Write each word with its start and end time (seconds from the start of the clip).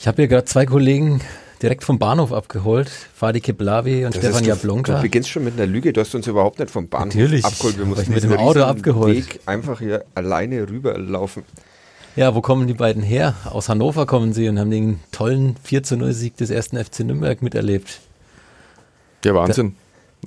Ich 0.00 0.06
habe 0.06 0.22
hier 0.22 0.28
gerade 0.28 0.46
zwei 0.46 0.64
Kollegen 0.64 1.20
direkt 1.60 1.84
vom 1.84 1.98
Bahnhof 1.98 2.32
abgeholt. 2.32 2.90
Fadi 3.14 3.42
Keblavi 3.42 4.06
und 4.06 4.16
Das 4.16 4.22
Stefan 4.22 4.44
Jablonka. 4.44 4.94
Du 4.94 5.02
beginnst 5.02 5.28
schon 5.28 5.44
mit 5.44 5.58
einer 5.58 5.66
Lüge. 5.66 5.92
Du 5.92 6.00
hast 6.00 6.14
uns 6.14 6.26
überhaupt 6.26 6.58
nicht 6.58 6.70
vom 6.70 6.88
Bahnhof 6.88 7.14
Natürlich. 7.14 7.44
abgeholt. 7.44 7.76
Wir 7.76 7.84
mussten 7.84 8.14
mit 8.14 8.22
dem 8.22 8.32
Auto 8.32 8.62
abgeholt. 8.62 9.14
Weg 9.14 9.40
einfach 9.44 9.78
hier 9.80 10.06
alleine 10.14 10.66
rüberlaufen. 10.66 11.42
Ja, 12.16 12.34
wo 12.34 12.40
kommen 12.40 12.66
die 12.66 12.72
beiden 12.72 13.02
her? 13.02 13.34
Aus 13.44 13.68
Hannover 13.68 14.06
kommen 14.06 14.32
sie 14.32 14.48
und 14.48 14.58
haben 14.58 14.70
den 14.70 15.00
tollen 15.12 15.56
4 15.64 15.82
zu 15.82 15.98
0 15.98 16.14
Sieg 16.14 16.34
des 16.38 16.48
ersten 16.48 16.82
FC 16.82 17.00
Nürnberg 17.00 17.42
miterlebt. 17.42 18.00
Ja, 19.22 19.34
Wahnsinn. 19.34 19.76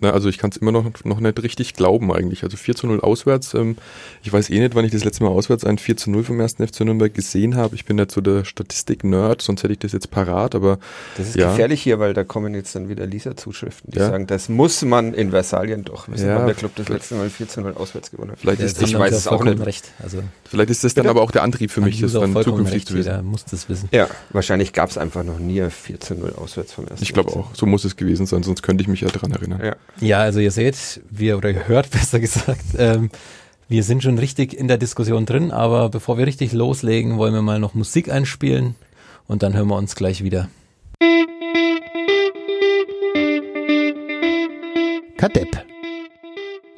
Na, 0.02 0.10
also 0.12 0.28
ich 0.28 0.38
kann 0.40 0.50
es 0.50 0.58
immer 0.58 0.72
noch, 0.72 0.86
noch 1.04 1.20
nicht 1.20 1.44
richtig 1.44 1.74
glauben 1.76 2.12
eigentlich. 2.12 2.44
Also 2.44 2.58
4 2.58 2.76
zu 2.76 2.88
0 2.88 3.00
auswärts. 3.02 3.54
Ähm, 3.54 3.78
ich 4.24 4.34
weiß 4.34 4.50
eh 4.50 4.60
nicht, 4.60 4.74
wann 4.76 4.86
ich 4.86 4.92
das 4.92 5.04
letzte 5.04 5.24
Mal 5.24 5.30
auswärts 5.30 5.64
ein 5.64 5.78
4 5.78 5.96
zu 5.98 6.10
0 6.12 6.24
vom 6.24 6.40
ersten 6.40 6.68
FC 6.68 6.82
Nürnberg 6.82 7.14
gesehen 7.14 7.56
habe. 7.56 7.76
Ich 7.76 7.86
bin 7.86 7.98
nicht 7.98 8.12
so 8.12 8.20
der 8.20 8.44
Statistik-Nerd, 8.44 9.42
sonst 9.42 9.64
hätte 9.64 9.74
ich 9.74 9.80
das 9.80 9.92
jetzt 9.92 10.10
parat, 10.12 10.56
aber 10.56 10.80
Das 11.18 11.28
ist 11.30 11.36
Ja. 11.36 11.52
gefährlich 11.52 11.82
hier, 11.84 12.00
weil 12.00 12.14
da 12.14 12.24
kommen 12.24 12.54
jetzt 12.56 12.76
dann 12.76 12.90
wieder 12.90 13.06
Leserzuschriften, 13.06 13.92
die 13.92 14.00
Ja. 14.00 14.10
sagen, 14.10 14.26
das 14.28 14.50
muss 14.50 14.82
man 14.84 15.14
in 15.14 15.30
Versalien 15.30 15.84
doch 15.84 16.08
wissen, 16.10 16.28
Ja. 16.28 16.40
weil 16.40 16.48
der 16.48 16.56
Club 16.56 16.72
das 16.76 16.90
letzte 16.90 17.16
Mal 17.16 17.30
14 17.30 17.64
0 17.64 17.74
auswärts 17.76 18.10
gewonnen 18.12 18.32
hat. 18.32 18.40
vielleicht 18.40 18.60
Ja, 18.62 18.66
ist 18.66 18.82
das, 18.82 18.94
haben 18.94 19.00
weiß 19.00 19.14
es 19.14 19.28
auch 19.28 19.44
nicht. 19.44 19.64
recht. 19.66 19.92
Also 20.02 20.24
vielleicht 20.46 20.70
ist 20.72 20.84
das 20.84 20.94
dann 20.96 21.08
aber 21.08 21.22
auch 21.22 21.32
der 21.32 21.44
Antrieb 21.44 21.70
für 21.72 21.82
mich, 21.82 22.02
das 22.02 22.14
dann 22.14 22.34
zukünftig 22.34 22.74
recht. 22.76 22.88
zu 22.88 22.94
wissen. 22.96 23.10
Jeder 23.10 23.22
muss 23.22 23.46
das 23.46 23.70
wissen. 23.70 23.90
Ja, 23.92 24.08
wahrscheinlich 24.32 24.74
gab 24.74 24.90
es 24.90 24.98
einfach 24.98 25.24
noch 25.24 25.40
nie 25.40 25.62
ein 25.62 25.72
14 25.72 26.20
0 26.20 26.34
auswärts 26.36 26.74
vom 26.74 26.88
ersten 26.88 27.04
Ich 27.04 27.14
glaube 27.14 27.32
auch, 27.32 27.54
so 27.54 27.66
muss 27.66 27.86
es 27.86 27.96
gewesen 27.96 28.26
sein, 28.26 28.44
sonst 28.44 28.64
könnte 28.64 28.82
ich 28.82 28.88
mich 28.88 29.02
ja 29.02 29.10
dran 29.10 29.32
erinnern. 29.32 29.60
Ja. 29.64 29.76
Ja, 30.00 30.20
also 30.20 30.40
ihr 30.40 30.52
seht, 30.52 31.02
wir 31.10 31.38
oder 31.38 31.52
ihr 31.52 31.68
hört 31.68 31.92
besser 31.92 32.20
gesagt, 32.20 32.66
ähm, 32.78 33.10
wir 33.68 33.84
sind 33.84 34.04
schon 34.04 34.18
richtig 34.18 34.54
in 34.54 34.68
der 34.68 34.78
Diskussion 34.78 35.26
drin, 35.26 35.52
aber 35.52 35.90
bevor 35.90 36.18
wir 36.18 36.28
richtig 36.28 36.52
loslegen, 36.52 37.18
wollen 37.18 37.34
wir 37.34 37.42
mal 37.42 37.60
noch 37.60 37.74
Musik 37.74 38.12
einspielen 38.12 38.76
und 39.28 39.44
dann 39.44 39.54
hören 39.54 39.68
wir 39.68 39.78
uns 39.78 39.96
gleich 39.96 40.24
wieder. 40.24 40.50
Kadepp. 45.18 45.66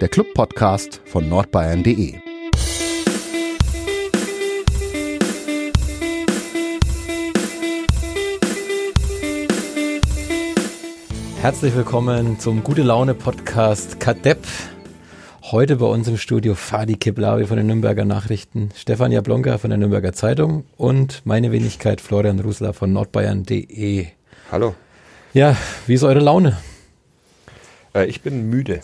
Der 0.02 0.10
Club-Podcast 0.10 1.02
von 1.06 1.28
nordbayern.de. 1.28 2.25
Herzlich 11.46 11.76
willkommen 11.76 12.40
zum 12.40 12.64
Gute 12.64 12.82
Laune 12.82 13.14
Podcast 13.14 14.00
Kadepp. 14.00 14.48
Heute 15.44 15.76
bei 15.76 15.86
uns 15.86 16.08
im 16.08 16.18
Studio 16.18 16.56
Fadi 16.56 16.96
Keblavi 16.96 17.46
von 17.46 17.58
den 17.58 17.68
Nürnberger 17.68 18.04
Nachrichten, 18.04 18.72
Stefan 18.76 19.12
Jablonka 19.12 19.60
von 19.60 19.70
der 19.70 19.78
Nürnberger 19.78 20.12
Zeitung 20.12 20.66
und 20.76 21.22
meine 21.24 21.52
Wenigkeit 21.52 22.02
Florian 22.02 22.40
Rusler 22.40 22.74
von 22.74 22.92
nordbayern.de. 22.94 24.08
Hallo, 24.52 24.74
Ja, 25.36 25.56
wie 25.86 25.94
ist 25.94 26.02
eure 26.02 26.20
Laune? 26.20 26.58
äh, 27.94 28.08
ich 28.08 28.22
bin 28.22 28.50
müde. 28.50 28.82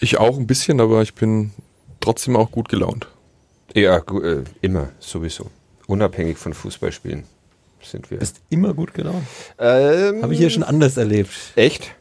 Ich 0.00 0.18
auch 0.18 0.36
ein 0.36 0.48
bisschen, 0.48 0.80
aber 0.80 1.02
ich 1.02 1.14
bin 1.14 1.52
trotzdem 2.00 2.34
auch 2.34 2.50
gut 2.50 2.68
gelaunt. 2.68 3.06
Ja, 3.74 4.00
gu- 4.00 4.22
äh, 4.22 4.42
immer, 4.60 4.88
sowieso. 4.98 5.52
Unabhängig 5.86 6.36
von 6.36 6.52
Fußballspielen 6.52 7.22
sind 7.90 8.10
wir. 8.10 8.18
Bist 8.18 8.40
immer 8.50 8.74
gut 8.74 8.94
gelaunt? 8.94 9.26
Ähm, 9.58 10.22
Habe 10.22 10.32
ich 10.32 10.38
hier 10.38 10.50
schon 10.50 10.62
anders 10.62 10.96
erlebt. 10.96 11.30
Echt? 11.56 11.92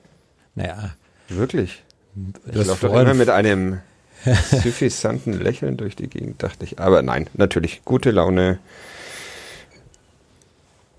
Naja, 0.56 0.96
Wirklich? 1.30 1.84
du 2.16 2.60
Ich 2.62 2.68
laufe 2.68 2.88
doch 2.88 2.94
immer 3.02 3.14
mit 3.14 3.30
einem 3.30 3.80
suffisanten 4.64 5.34
Lächeln 5.34 5.78
durch 5.78 5.96
die 5.96 6.08
Gegend, 6.08 6.42
dachte 6.44 6.64
ich. 6.66 6.80
Aber 6.80 7.02
nein, 7.02 7.28
natürlich, 7.34 7.82
gute 7.86 8.12
Laune. 8.12 8.60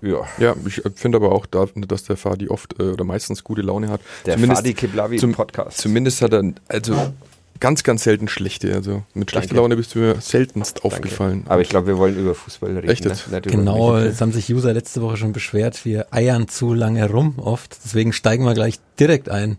Ja, 0.01 0.27
Ja, 0.37 0.55
ich 0.65 0.81
finde 0.95 1.15
aber 1.17 1.31
auch, 1.31 1.45
da, 1.47 1.65
dass 1.75 2.03
der 2.03 2.17
Fadi 2.17 2.49
oft 2.49 2.79
äh, 2.79 2.83
oder 2.83 3.03
meistens 3.03 3.43
gute 3.43 3.61
Laune 3.63 3.89
hat. 3.89 3.99
der 4.25 4.35
Zumindest- 4.35 4.59
Fadi 4.61 4.73
Kiblavi 4.75 5.17
zum- 5.17 5.33
Podcast. 5.33 5.79
Zumindest 5.79 6.21
hat 6.21 6.33
er 6.33 6.43
also 6.67 7.13
ganz, 7.59 7.83
ganz 7.83 8.03
selten 8.03 8.27
schlechte. 8.27 8.73
Also 8.73 9.03
mit 9.13 9.31
schlechter 9.31 9.49
Danke. 9.49 9.61
Laune 9.61 9.77
bist 9.77 9.95
du 9.95 9.99
mir 9.99 10.21
seltenst 10.21 10.77
Danke. 10.77 10.87
aufgefallen. 10.87 11.43
Aber 11.47 11.61
ich 11.61 11.69
glaube, 11.69 11.87
wir 11.87 11.97
wollen 11.97 12.17
über 12.17 12.35
Fußball 12.35 12.75
reden. 12.75 12.89
Echt 12.89 13.05
jetzt? 13.05 13.31
Ne? 13.31 13.41
Genau, 13.41 13.97
es 13.97 14.21
haben 14.21 14.31
sich 14.31 14.51
User 14.53 14.73
letzte 14.73 15.01
Woche 15.01 15.17
schon 15.17 15.33
beschwert, 15.33 15.85
wir 15.85 16.07
eiern 16.11 16.47
zu 16.47 16.73
lange 16.73 17.09
rum 17.09 17.39
oft. 17.39 17.77
Deswegen 17.83 18.13
steigen 18.13 18.45
wir 18.45 18.53
gleich 18.53 18.79
direkt 18.99 19.29
ein. 19.29 19.57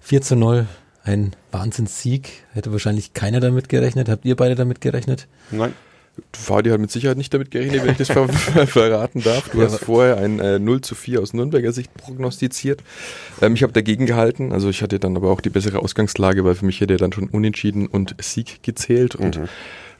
4 0.00 0.22
zu 0.22 0.36
0, 0.36 0.66
ein 1.04 1.32
Wahnsinnssieg. 1.52 2.44
Hätte 2.52 2.72
wahrscheinlich 2.72 3.14
keiner 3.14 3.40
damit 3.40 3.68
gerechnet. 3.68 4.08
Habt 4.08 4.24
ihr 4.24 4.36
beide 4.36 4.54
damit 4.54 4.80
gerechnet? 4.80 5.26
Nein. 5.50 5.74
Fadi 6.32 6.70
hat 6.70 6.80
mit 6.80 6.90
Sicherheit 6.90 7.16
nicht 7.16 7.32
damit 7.34 7.50
gerechnet, 7.50 7.82
wenn 7.84 7.92
ich 7.92 7.98
das 7.98 8.08
ver 8.08 8.28
ver 8.28 8.66
verraten 8.66 9.22
darf. 9.22 9.48
Du 9.50 9.58
Ja, 9.58 9.64
hast 9.66 9.78
vorher 9.84 10.16
ein 10.18 10.38
äh, 10.40 10.58
0 10.58 10.80
zu 10.80 10.94
4 10.94 11.20
aus 11.20 11.32
Nürnberger 11.32 11.72
Sicht 11.72 11.92
prognostiziert. 11.94 12.82
Ähm, 13.40 13.54
ich 13.54 13.62
habe 13.62 13.72
dagegen 13.72 14.06
gehalten. 14.06 14.52
Also 14.52 14.68
ich 14.68 14.82
hatte 14.82 14.98
dann 14.98 15.16
aber 15.16 15.30
auch 15.30 15.40
die 15.40 15.50
bessere 15.50 15.78
Ausgangslage, 15.80 16.44
weil 16.44 16.54
für 16.54 16.64
mich 16.66 16.80
hätte 16.80 16.94
er 16.94 16.98
dann 16.98 17.12
schon 17.12 17.28
Unentschieden 17.28 17.86
und 17.86 18.14
Sieg 18.20 18.62
gezählt. 18.62 19.14
Und 19.14 19.38
Mhm. 19.38 19.48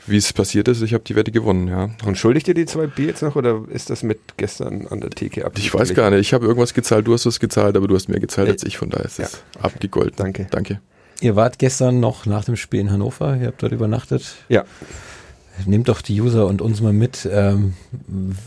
wie 0.06 0.16
es 0.16 0.32
passiert 0.32 0.68
ist, 0.68 0.80
ich 0.82 0.94
habe 0.94 1.04
die 1.04 1.16
Wette 1.16 1.30
gewonnen, 1.32 1.68
ja. 1.68 1.90
Und 2.06 2.16
schuldigt 2.16 2.48
ihr 2.48 2.54
die 2.54 2.64
zwei 2.66 2.86
Bier 2.86 3.08
jetzt 3.08 3.22
noch 3.22 3.36
oder 3.36 3.62
ist 3.70 3.90
das 3.90 4.02
mit 4.02 4.18
gestern 4.38 4.86
an 4.86 5.00
der 5.00 5.10
Theke 5.10 5.44
ab? 5.44 5.52
Ich 5.58 5.72
weiß 5.74 5.92
gar 5.94 6.10
nicht, 6.10 6.20
ich 6.20 6.32
habe 6.32 6.46
irgendwas 6.46 6.72
gezahlt, 6.72 7.06
du 7.06 7.12
hast 7.12 7.26
was 7.26 7.40
gezahlt, 7.40 7.76
aber 7.76 7.86
du 7.88 7.94
hast 7.94 8.08
mehr 8.08 8.20
gezahlt 8.20 8.48
Äh, 8.48 8.52
als 8.52 8.62
ich, 8.64 8.78
von 8.78 8.88
daher 8.90 9.04
ist 9.04 9.18
ja. 9.18 9.26
es 9.26 9.42
abgegolten. 9.60 10.16
Danke. 10.16 10.46
Danke. 10.50 10.80
Ihr 11.20 11.34
wart 11.36 11.58
gestern 11.58 11.98
noch 12.00 12.26
nach 12.26 12.44
dem 12.44 12.54
Spiel 12.56 12.78
in 12.80 12.92
Hannover, 12.92 13.36
ihr 13.40 13.48
habt 13.48 13.62
dort 13.62 13.72
übernachtet. 13.72 14.36
Ja. 14.48 14.64
Nehmt 15.66 15.88
doch 15.88 16.02
die 16.02 16.20
User 16.20 16.46
und 16.46 16.62
uns 16.62 16.80
mal 16.80 16.92
mit. 16.92 17.28
Ähm, 17.30 17.74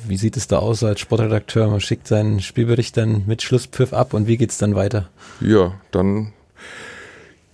wie 0.07 0.17
sieht 0.17 0.37
es 0.37 0.47
da 0.47 0.59
aus 0.59 0.83
als 0.83 0.99
Sportredakteur? 0.99 1.67
Man 1.69 1.81
schickt 1.81 2.07
seinen 2.07 2.39
Spielbericht 2.39 2.97
dann 2.97 3.23
mit 3.27 3.41
Schlusspfiff 3.41 3.93
ab 3.93 4.13
und 4.13 4.27
wie 4.27 4.37
geht's 4.37 4.57
dann 4.57 4.75
weiter? 4.75 5.09
Ja, 5.39 5.73
dann 5.91 6.33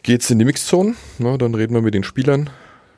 geht's 0.03 0.29
in 0.29 0.40
die 0.40 0.46
Mixzone. 0.46 0.96
Na, 1.17 1.38
dann 1.38 1.56
reden 1.56 1.73
wir 1.73 1.81
mit 1.81 1.94
den 1.94 2.03
Spielern, 2.03 2.50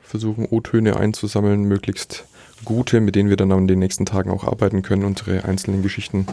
versuchen 0.02 0.46
O-Töne 0.50 0.96
einzusammeln, 0.96 1.64
möglichst 1.64 2.24
gute, 2.64 3.00
mit 3.00 3.14
denen 3.14 3.30
wir 3.30 3.36
dann 3.36 3.52
an 3.52 3.68
den 3.68 3.78
nächsten 3.78 4.06
Tagen 4.06 4.30
auch 4.30 4.44
arbeiten 4.44 4.82
können, 4.82 5.04
unsere 5.04 5.44
einzelnen 5.44 5.82
Geschichten 5.82 6.26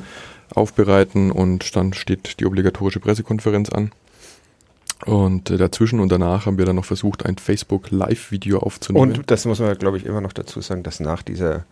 aufbereiten 0.53 1.31
und 1.31 1.75
dann 1.75 1.93
steht 1.93 2.39
die 2.39 2.45
obligatorische 2.45 2.99
Pressekonferenz 2.99 3.69
an. 3.69 3.91
Und 5.05 5.51
äh, 5.51 5.57
dazwischen 5.57 5.99
und 5.99 6.11
danach 6.11 6.45
haben 6.45 6.57
wir 6.57 6.65
dann 6.65 6.75
noch 6.75 6.85
versucht, 6.85 7.25
ein 7.25 7.37
Facebook-Live-Video 7.37 8.59
aufzunehmen. 8.59 9.17
Und 9.17 9.31
das 9.31 9.45
muss 9.45 9.59
man, 9.59 9.77
glaube 9.77 9.97
ich, 9.97 10.05
immer 10.05 10.21
noch 10.21 10.33
dazu 10.33 10.59
sagen, 10.61 10.83
dass 10.83 10.99
nach 10.99 11.21
dieser 11.21 11.65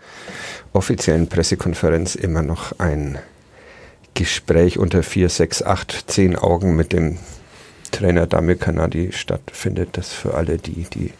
offiziellen 0.74 1.28
Pressekonferenz 1.28 2.16
immer 2.16 2.44
noch 2.44 2.80
ein 2.80 3.18
Gespräch 4.14 4.78
unter 4.78 5.04
4, 5.04 5.30
6, 5.30 5.64
8, 5.64 6.06
10 6.08 6.36
Augen 6.36 6.76
mit 6.76 6.94
dem 6.94 7.18
Trainer 7.92 8.28
Damir 8.28 8.56
Kanadi 8.56 9.12
stattfindet. 9.12 9.90
Das 9.94 10.14
für 10.14 10.36
alle, 10.36 10.58
die, 10.58 10.86
die 10.94 11.12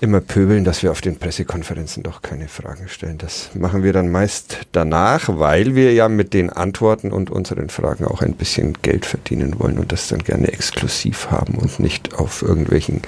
immer 0.00 0.20
pöbeln, 0.20 0.64
dass 0.64 0.82
wir 0.82 0.90
auf 0.90 1.00
den 1.00 1.16
Pressekonferenzen 1.16 2.02
doch 2.02 2.22
keine 2.22 2.48
Fragen 2.48 2.88
stellen. 2.88 3.18
Das 3.18 3.50
machen 3.54 3.82
wir 3.82 3.92
dann 3.92 4.10
meist 4.10 4.58
danach, 4.72 5.28
weil 5.28 5.74
wir 5.74 5.92
ja 5.92 6.08
mit 6.08 6.34
den 6.34 6.50
Antworten 6.50 7.12
und 7.12 7.30
unseren 7.30 7.68
Fragen 7.68 8.04
auch 8.04 8.22
ein 8.22 8.34
bisschen 8.34 8.74
Geld 8.82 9.06
verdienen 9.06 9.58
wollen 9.58 9.78
und 9.78 9.92
das 9.92 10.08
dann 10.08 10.22
gerne 10.22 10.48
exklusiv 10.48 11.30
haben 11.30 11.54
und 11.54 11.80
nicht 11.80 12.14
auf 12.14 12.42
irgendwelchen 12.42 13.02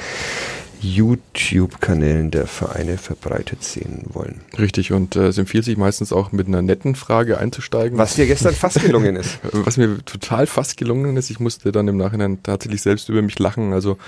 YouTube-Kanälen 0.80 2.30
der 2.30 2.46
Vereine 2.46 2.98
verbreitet 2.98 3.62
sehen 3.64 4.04
wollen. 4.12 4.40
Richtig, 4.58 4.92
und 4.92 5.16
äh, 5.16 5.28
es 5.28 5.38
empfiehlt 5.38 5.64
sich 5.64 5.76
meistens 5.76 6.12
auch 6.12 6.32
mit 6.32 6.46
einer 6.46 6.62
netten 6.62 6.94
Frage 6.94 7.38
einzusteigen. 7.38 7.98
Was 7.98 8.14
dir 8.14 8.26
gestern 8.26 8.54
fast 8.54 8.80
gelungen 8.82 9.16
ist. 9.16 9.38
Was 9.52 9.76
mir 9.76 9.98
total 10.04 10.46
fast 10.46 10.76
gelungen 10.76 11.16
ist, 11.16 11.30
ich 11.30 11.40
musste 11.40 11.72
dann 11.72 11.88
im 11.88 11.96
Nachhinein 11.96 12.42
tatsächlich 12.42 12.82
selbst 12.82 13.08
über 13.08 13.22
mich 13.22 13.38
lachen. 13.38 13.72
Also 13.72 13.98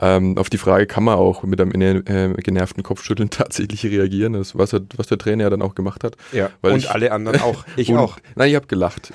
ähm, 0.00 0.38
auf 0.38 0.50
die 0.50 0.58
Frage 0.58 0.86
kann 0.86 1.04
man 1.04 1.16
auch 1.16 1.42
mit 1.42 1.60
einem 1.60 1.72
äh, 2.06 2.32
genervten 2.42 2.82
Kopfschütteln 2.82 3.30
tatsächlich 3.30 3.84
reagieren, 3.86 4.32
das, 4.34 4.56
was, 4.56 4.72
er, 4.72 4.80
was 4.96 5.06
der 5.08 5.18
Trainer 5.18 5.44
ja 5.44 5.50
dann 5.50 5.62
auch 5.62 5.74
gemacht 5.74 6.04
hat. 6.04 6.16
Ja, 6.32 6.50
und 6.62 6.76
ich- 6.76 6.90
alle 6.90 7.12
anderen 7.12 7.40
auch. 7.40 7.64
Ich 7.76 7.88
Und- 7.92 7.98
auch. 7.98 8.18
Nein, 8.34 8.50
ich 8.50 8.56
habe 8.56 8.66
gelacht. 8.66 9.12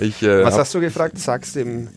ich, 0.00 0.22
äh, 0.22 0.44
Was 0.44 0.54
hab, 0.54 0.60
hast 0.60 0.74
du 0.74 0.80
gefragt? 0.80 1.18
Sag's 1.18 1.52
dem. 1.52 1.88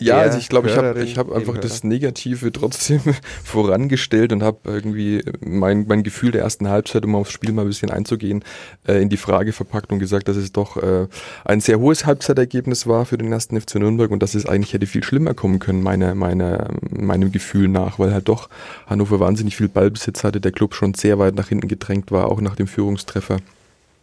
Ja, 0.00 0.18
also 0.18 0.38
ich 0.38 0.48
glaube, 0.48 0.68
ich 0.68 0.76
habe 0.76 1.02
ich 1.02 1.18
hab 1.18 1.30
einfach 1.32 1.58
das 1.58 1.84
Negative 1.84 2.52
trotzdem 2.52 3.00
vorangestellt 3.44 4.32
und 4.32 4.42
habe 4.42 4.58
irgendwie 4.64 5.22
mein, 5.40 5.86
mein 5.88 6.02
Gefühl 6.02 6.32
der 6.32 6.42
ersten 6.42 6.68
Halbzeit, 6.68 7.04
um 7.04 7.14
aufs 7.14 7.32
Spiel 7.32 7.52
mal 7.52 7.62
ein 7.62 7.68
bisschen 7.68 7.90
einzugehen, 7.90 8.44
äh, 8.86 9.00
in 9.00 9.08
die 9.08 9.16
Frage 9.16 9.52
verpackt 9.52 9.92
und 9.92 9.98
gesagt, 9.98 10.28
dass 10.28 10.36
es 10.36 10.52
doch 10.52 10.76
äh, 10.76 11.06
ein 11.44 11.60
sehr 11.60 11.78
hohes 11.78 12.06
Halbzeitergebnis 12.06 12.86
war 12.86 13.04
für 13.04 13.18
den 13.18 13.32
ersten 13.32 13.60
FC 13.60 13.76
Nürnberg 13.76 14.10
und 14.10 14.22
dass 14.22 14.34
es 14.34 14.46
eigentlich 14.46 14.72
hätte 14.72 14.86
viel 14.86 15.04
schlimmer 15.04 15.34
kommen 15.34 15.58
können, 15.58 15.82
meiner, 15.82 16.14
meiner, 16.14 16.70
meinem 16.90 17.32
Gefühl 17.32 17.68
nach, 17.68 17.98
weil 17.98 18.12
halt 18.12 18.28
doch 18.28 18.48
Hannover 18.86 19.20
wahnsinnig 19.20 19.56
viel 19.56 19.68
Ballbesitz 19.68 20.24
hatte, 20.24 20.40
der 20.40 20.52
Club 20.52 20.74
schon 20.74 20.94
sehr 20.94 21.18
weit 21.18 21.34
nach 21.34 21.48
hinten 21.48 21.68
gedrängt 21.68 22.10
war, 22.10 22.30
auch 22.30 22.40
nach 22.40 22.56
dem 22.56 22.66
Führungstreffer. 22.66 23.38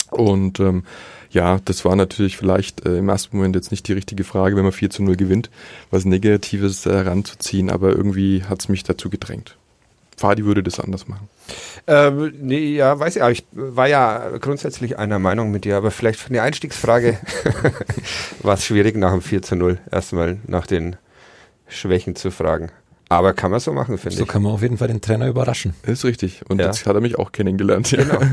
Und 0.09 0.59
ähm, 0.59 0.83
ja, 1.29 1.59
das 1.65 1.85
war 1.85 1.95
natürlich 1.95 2.37
vielleicht 2.37 2.85
äh, 2.85 2.97
im 2.97 3.09
ersten 3.09 3.37
Moment 3.37 3.55
jetzt 3.55 3.71
nicht 3.71 3.87
die 3.87 3.93
richtige 3.93 4.23
Frage, 4.23 4.55
wenn 4.55 4.63
man 4.63 4.71
4 4.71 4.89
zu 4.89 5.03
0 5.03 5.15
gewinnt, 5.15 5.49
was 5.91 6.05
Negatives 6.05 6.85
äh, 6.85 6.91
heranzuziehen, 6.91 7.69
aber 7.69 7.89
irgendwie 7.89 8.43
hat 8.43 8.61
es 8.61 8.69
mich 8.69 8.83
dazu 8.83 9.09
gedrängt. 9.09 9.57
Fadi 10.17 10.45
würde 10.45 10.63
das 10.63 10.79
anders 10.79 11.07
machen. 11.07 11.29
Ähm, 11.85 12.33
nee, 12.41 12.75
ja, 12.75 12.99
weiß 12.99 13.17
ich, 13.17 13.21
aber 13.21 13.31
ich 13.31 13.45
war 13.51 13.87
ja 13.87 14.37
grundsätzlich 14.39 14.97
einer 14.97 15.19
Meinung 15.19 15.51
mit 15.51 15.63
dir, 15.63 15.77
aber 15.77 15.91
vielleicht 15.91 16.19
für 16.19 16.29
eine 16.29 16.41
Einstiegsfrage 16.41 17.19
war 18.41 18.55
es 18.55 18.65
schwierig 18.65 18.97
nach 18.97 19.11
dem 19.11 19.21
4 19.21 19.43
zu 19.43 19.55
0 19.55 19.77
erstmal 19.91 20.39
nach 20.47 20.65
den 20.65 20.95
Schwächen 21.67 22.15
zu 22.15 22.31
fragen. 22.31 22.71
Aber 23.09 23.33
kann 23.33 23.51
man 23.51 23.59
so 23.61 23.71
machen, 23.71 23.97
finde 23.97 24.17
So 24.17 24.23
ich. 24.23 24.29
kann 24.29 24.41
man 24.43 24.51
auf 24.51 24.61
jeden 24.61 24.77
Fall 24.77 24.89
den 24.89 24.99
Trainer 25.01 25.27
überraschen. 25.27 25.73
Ist 25.83 26.03
richtig. 26.03 26.41
Und 26.49 26.59
Ja. 26.59 26.65
jetzt 26.67 26.85
hat 26.85 26.95
er 26.95 27.01
mich 27.01 27.17
auch 27.17 27.31
kennengelernt. 27.31 27.91
Ja. 27.91 28.03
Genau. 28.03 28.19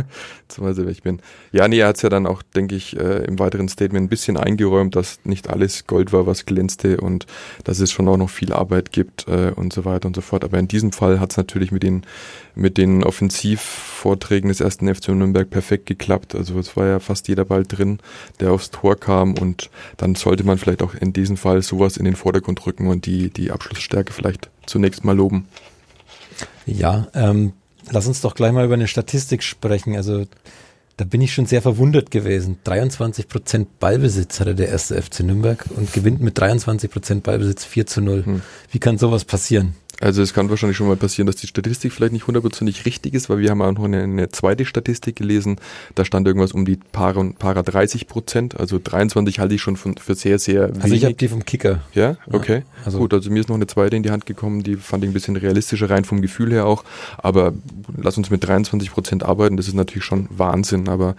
Er, 0.56 0.76
wer 0.76 0.86
ich 0.88 1.02
bin. 1.02 1.20
Ja, 1.52 1.66
nee, 1.66 1.78
er 1.80 1.88
hat 1.88 1.96
es 1.96 2.02
ja 2.02 2.08
dann 2.08 2.26
auch, 2.26 2.42
denke 2.42 2.76
ich, 2.76 2.96
äh, 2.96 3.24
im 3.24 3.38
weiteren 3.40 3.68
Statement 3.68 4.06
ein 4.06 4.08
bisschen 4.08 4.36
eingeräumt, 4.36 4.94
dass 4.94 5.18
nicht 5.24 5.50
alles 5.50 5.86
Gold 5.86 6.12
war, 6.12 6.26
was 6.26 6.46
glänzte 6.46 6.98
und 7.00 7.26
dass 7.64 7.80
es 7.80 7.90
schon 7.90 8.06
auch 8.08 8.16
noch 8.16 8.30
viel 8.30 8.52
Arbeit 8.52 8.92
gibt 8.92 9.26
äh, 9.26 9.50
und 9.56 9.72
so 9.72 9.84
weiter 9.84 10.06
und 10.06 10.14
so 10.14 10.20
fort. 10.22 10.44
Aber 10.44 10.58
in 10.58 10.68
diesem 10.68 10.92
Fall 10.92 11.18
hat 11.18 11.32
es 11.32 11.36
natürlich 11.38 11.72
mit 11.72 11.82
den, 11.82 12.02
mit 12.54 12.78
den 12.78 13.02
Offensivvorträgen 13.02 14.48
des 14.48 14.60
ersten 14.60 14.92
FC 14.92 15.08
Nürnberg 15.08 15.48
perfekt 15.50 15.86
geklappt. 15.86 16.34
Also 16.34 16.58
es 16.58 16.76
war 16.76 16.86
ja 16.86 17.00
fast 17.00 17.26
jeder 17.28 17.44
Ball 17.44 17.64
drin, 17.64 17.98
der 18.40 18.52
aufs 18.52 18.70
Tor 18.70 18.96
kam 18.96 19.34
und 19.34 19.70
dann 19.96 20.14
sollte 20.14 20.44
man 20.44 20.58
vielleicht 20.58 20.82
auch 20.82 20.94
in 20.94 21.12
diesem 21.12 21.36
Fall 21.36 21.62
sowas 21.62 21.96
in 21.96 22.04
den 22.04 22.16
Vordergrund 22.16 22.64
rücken 22.66 22.86
und 22.86 23.06
die, 23.06 23.30
die 23.30 23.50
Abschlussstärke 23.50 24.12
vielleicht 24.12 24.50
zunächst 24.66 25.04
mal 25.04 25.16
loben. 25.16 25.46
Ja, 26.66 27.08
ähm, 27.14 27.52
lass 27.90 28.06
uns 28.06 28.20
doch 28.20 28.34
gleich 28.34 28.52
mal 28.52 28.64
über 28.64 28.74
eine 28.74 28.88
Statistik 28.88 29.42
sprechen. 29.42 29.96
Also 29.96 30.26
da 30.96 31.04
bin 31.04 31.20
ich 31.20 31.34
schon 31.34 31.46
sehr 31.46 31.62
verwundert 31.62 32.10
gewesen. 32.10 32.58
23 32.64 33.28
Prozent 33.28 33.78
Ballbesitz 33.80 34.40
hatte 34.40 34.54
der 34.54 34.68
erste 34.68 35.00
FC 35.00 35.20
Nürnberg 35.20 35.64
und 35.76 35.92
gewinnt 35.92 36.20
mit 36.20 36.38
23 36.38 36.90
Prozent 36.90 37.22
Ballbesitz 37.24 37.64
4 37.64 37.86
zu 37.86 38.00
0. 38.00 38.26
Hm. 38.26 38.42
Wie 38.70 38.78
kann 38.78 38.98
sowas 38.98 39.24
passieren? 39.24 39.74
Also 40.04 40.20
es 40.20 40.34
kann 40.34 40.50
wahrscheinlich 40.50 40.76
schon 40.76 40.86
mal 40.86 40.96
passieren, 40.96 41.26
dass 41.26 41.36
die 41.36 41.46
Statistik 41.46 41.90
vielleicht 41.90 42.12
nicht 42.12 42.26
hundertprozentig 42.26 42.84
richtig 42.84 43.14
ist, 43.14 43.30
weil 43.30 43.38
wir 43.38 43.48
haben 43.48 43.62
auch 43.62 43.72
noch 43.72 43.84
eine, 43.84 44.02
eine 44.02 44.28
zweite 44.28 44.66
Statistik 44.66 45.16
gelesen, 45.16 45.56
da 45.94 46.04
stand 46.04 46.26
irgendwas 46.26 46.52
um 46.52 46.66
die 46.66 46.76
Para, 46.76 47.24
Para 47.38 47.62
30 47.62 48.06
Prozent, 48.06 48.60
also 48.60 48.78
23 48.78 49.38
halte 49.38 49.54
ich 49.54 49.62
schon 49.62 49.76
von, 49.78 49.96
für 49.96 50.14
sehr, 50.14 50.38
sehr 50.38 50.68
wenig. 50.68 50.82
Also 50.82 50.94
ich 50.94 51.04
habe 51.06 51.14
die 51.14 51.28
vom 51.28 51.46
Kicker. 51.46 51.80
ja, 51.94 52.18
okay. 52.30 52.64
also- 52.84 52.98
Gut, 52.98 53.14
also 53.14 53.30
mir 53.30 53.40
ist 53.40 53.48
noch 53.48 53.56
eine 53.56 53.66
zweite 53.66 53.96
in 53.96 54.02
die 54.02 54.10
Hand 54.10 54.26
gekommen, 54.26 54.62
die 54.62 54.76
fand 54.76 55.04
ich 55.04 55.10
ein 55.10 55.14
bisschen 55.14 55.36
realistischer, 55.36 55.88
rein 55.88 56.04
vom 56.04 56.20
Gefühl 56.20 56.52
her 56.52 56.66
auch. 56.66 56.84
Aber 57.16 57.54
lass 57.96 58.18
uns 58.18 58.28
mit 58.28 58.46
23 58.46 58.90
Prozent 58.90 59.22
arbeiten, 59.22 59.56
das 59.56 59.68
ist 59.68 59.74
natürlich 59.74 60.04
schon 60.04 60.28
Wahnsinn. 60.30 60.90
Aber 60.90 61.16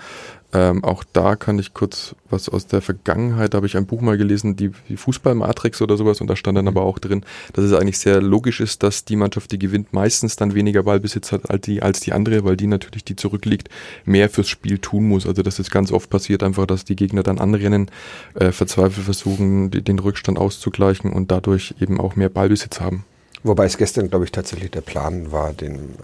ähm, 0.55 0.85
auch 0.85 1.03
da 1.11 1.35
kann 1.35 1.59
ich 1.59 1.73
kurz 1.73 2.15
was 2.29 2.47
aus 2.47 2.65
der 2.65 2.81
Vergangenheit, 2.81 3.53
da 3.53 3.57
habe 3.57 3.67
ich 3.67 3.75
ein 3.75 3.85
Buch 3.85 3.99
mal 3.99 4.17
gelesen, 4.17 4.55
die, 4.55 4.71
die 4.87 4.95
Fußballmatrix 4.95 5.81
oder 5.81 5.97
sowas, 5.97 6.21
und 6.21 6.27
da 6.27 6.37
stand 6.37 6.57
dann 6.57 6.69
aber 6.69 6.83
auch 6.83 6.97
drin, 6.97 7.25
dass 7.51 7.65
es 7.65 7.73
eigentlich 7.73 7.99
sehr 7.99 8.21
logisch 8.21 8.61
ist, 8.61 8.81
dass 8.81 9.03
die 9.03 9.17
Mannschaft, 9.17 9.51
die 9.51 9.59
gewinnt, 9.59 9.91
meistens 9.91 10.37
dann 10.37 10.55
weniger 10.55 10.83
Ballbesitz 10.83 11.33
hat 11.33 11.49
als 11.49 11.65
die, 11.65 11.81
als 11.81 11.99
die 11.99 12.13
andere, 12.13 12.45
weil 12.45 12.55
die 12.55 12.67
natürlich, 12.67 13.03
die 13.03 13.17
zurückliegt, 13.17 13.67
mehr 14.05 14.29
fürs 14.29 14.47
Spiel 14.47 14.77
tun 14.77 15.09
muss. 15.09 15.27
Also 15.27 15.43
dass 15.43 15.59
es 15.59 15.69
ganz 15.69 15.91
oft 15.91 16.09
passiert 16.09 16.41
einfach, 16.41 16.65
dass 16.65 16.85
die 16.85 16.95
Gegner 16.95 17.23
dann 17.23 17.39
anrennen, 17.39 17.91
äh, 18.35 18.53
verzweifelt 18.53 19.03
versuchen, 19.03 19.71
die, 19.71 19.81
den 19.81 19.99
Rückstand 19.99 20.39
auszugleichen 20.39 21.11
und 21.11 21.31
dadurch 21.31 21.75
eben 21.81 21.99
auch 21.99 22.15
mehr 22.15 22.29
Ballbesitz 22.29 22.79
haben. 22.79 23.03
Wobei 23.43 23.65
es 23.65 23.77
gestern, 23.77 24.09
glaube 24.09 24.23
ich, 24.23 24.31
tatsächlich 24.31 24.71
der 24.71 24.81
Plan 24.81 25.33
war, 25.33 25.51
den 25.51 25.95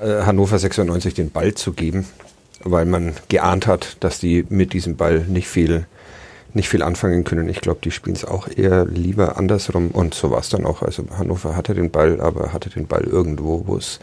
äh, 0.00 0.04
äh, 0.04 0.22
Hannover 0.24 0.58
96 0.58 1.14
den 1.14 1.30
Ball 1.30 1.54
zu 1.54 1.72
geben, 1.72 2.06
weil 2.70 2.84
man 2.84 3.14
geahnt 3.28 3.66
hat, 3.66 3.96
dass 4.00 4.18
die 4.18 4.44
mit 4.48 4.72
diesem 4.72 4.96
Ball 4.96 5.20
nicht 5.20 5.48
viel, 5.48 5.86
nicht 6.54 6.68
viel 6.68 6.82
anfangen 6.82 7.24
können. 7.24 7.48
Ich 7.48 7.60
glaube, 7.60 7.80
die 7.82 7.90
spielen 7.90 8.16
es 8.16 8.24
auch 8.24 8.48
eher 8.48 8.84
lieber 8.84 9.38
andersrum 9.38 9.90
und 9.90 10.14
so 10.14 10.30
war 10.30 10.40
es 10.40 10.48
dann 10.48 10.66
auch. 10.66 10.82
Also 10.82 11.04
Hannover 11.16 11.56
hatte 11.56 11.74
den 11.74 11.90
Ball, 11.90 12.20
aber 12.20 12.52
hatte 12.52 12.70
den 12.70 12.86
Ball 12.86 13.04
irgendwo, 13.04 13.64
wo 13.66 13.76
es 13.76 14.00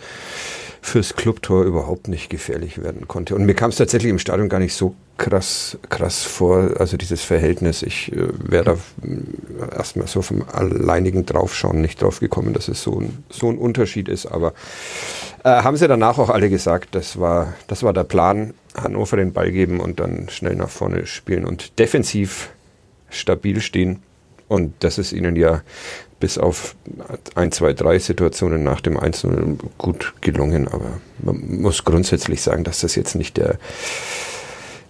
fürs 0.83 1.15
Clubtor 1.15 1.63
überhaupt 1.63 2.09
nicht 2.09 2.29
gefährlich 2.29 2.83
werden 2.83 3.07
konnte. 3.07 3.35
Und 3.35 3.45
mir 3.45 3.53
kam 3.53 3.69
es 3.69 3.77
tatsächlich 3.77 4.09
im 4.09 4.19
Stadion 4.19 4.49
gar 4.49 4.59
nicht 4.59 4.75
so 4.75 4.95
krass, 5.17 5.77
krass 5.89 6.23
vor, 6.23 6.71
also 6.77 6.97
dieses 6.97 7.23
Verhältnis. 7.23 7.83
Ich 7.83 8.11
äh, 8.11 8.27
wäre 8.37 8.63
da 8.65 8.73
äh, 8.73 9.77
erstmal 9.77 10.07
so 10.07 10.21
vom 10.21 10.43
alleinigen 10.51 11.25
Draufschauen 11.25 11.79
nicht 11.79 12.01
drauf 12.01 12.19
gekommen, 12.19 12.53
dass 12.53 12.67
es 12.67 12.83
so 12.83 12.99
ein, 12.99 13.23
so 13.29 13.49
ein 13.49 13.57
Unterschied 13.57 14.09
ist. 14.09 14.25
Aber 14.25 14.53
äh, 15.45 15.49
haben 15.49 15.77
sie 15.77 15.87
danach 15.87 16.17
auch 16.17 16.29
alle 16.29 16.49
gesagt, 16.49 16.95
das 16.95 17.17
war, 17.17 17.53
das 17.67 17.83
war 17.83 17.93
der 17.93 18.03
Plan, 18.03 18.53
Hannover 18.75 19.15
den 19.15 19.31
Ball 19.31 19.51
geben 19.51 19.79
und 19.79 20.01
dann 20.01 20.27
schnell 20.29 20.55
nach 20.55 20.69
vorne 20.69 21.05
spielen 21.05 21.45
und 21.45 21.79
defensiv 21.79 22.49
stabil 23.09 23.61
stehen. 23.61 24.03
Und 24.49 24.73
das 24.79 24.97
ist 24.97 25.13
ihnen 25.13 25.37
ja 25.37 25.61
bis 26.23 26.37
auf 26.37 26.77
ein, 27.35 27.51
zwei, 27.51 27.73
drei 27.73 27.99
Situationen 27.99 28.63
nach 28.63 28.79
dem 28.79 28.97
1-0 28.97 29.57
gut 29.77 30.13
gelungen. 30.21 30.69
Aber 30.69 31.01
man 31.21 31.59
muss 31.59 31.83
grundsätzlich 31.83 32.41
sagen, 32.41 32.63
dass 32.63 32.79
das 32.79 32.95
jetzt 32.95 33.15
nicht 33.15 33.35
der 33.35 33.57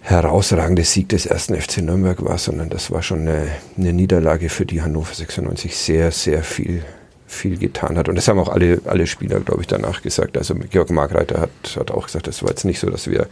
herausragende 0.00 0.84
Sieg 0.84 1.08
des 1.08 1.26
ersten 1.26 1.60
FC 1.60 1.78
Nürnberg 1.78 2.24
war, 2.24 2.38
sondern 2.38 2.70
das 2.70 2.92
war 2.92 3.02
schon 3.02 3.22
eine, 3.22 3.48
eine 3.76 3.92
Niederlage, 3.92 4.48
für 4.48 4.64
die 4.64 4.80
Hannover 4.80 5.12
96 5.12 5.76
sehr, 5.76 6.12
sehr 6.12 6.44
viel 6.44 6.84
viel 7.26 7.58
getan 7.58 7.98
hat. 7.98 8.08
Und 8.08 8.14
das 8.14 8.28
haben 8.28 8.38
auch 8.38 8.48
alle, 8.48 8.80
alle 8.84 9.08
Spieler, 9.08 9.40
glaube 9.40 9.62
ich, 9.62 9.66
danach 9.66 10.02
gesagt. 10.02 10.38
Also 10.38 10.54
Georg 10.54 10.90
Markreiter 10.90 11.40
hat, 11.40 11.50
hat 11.76 11.90
auch 11.90 12.06
gesagt, 12.06 12.28
das 12.28 12.44
war 12.44 12.50
jetzt 12.50 12.64
nicht 12.64 12.78
so, 12.78 12.88
dass 12.90 13.10
wir 13.10 13.26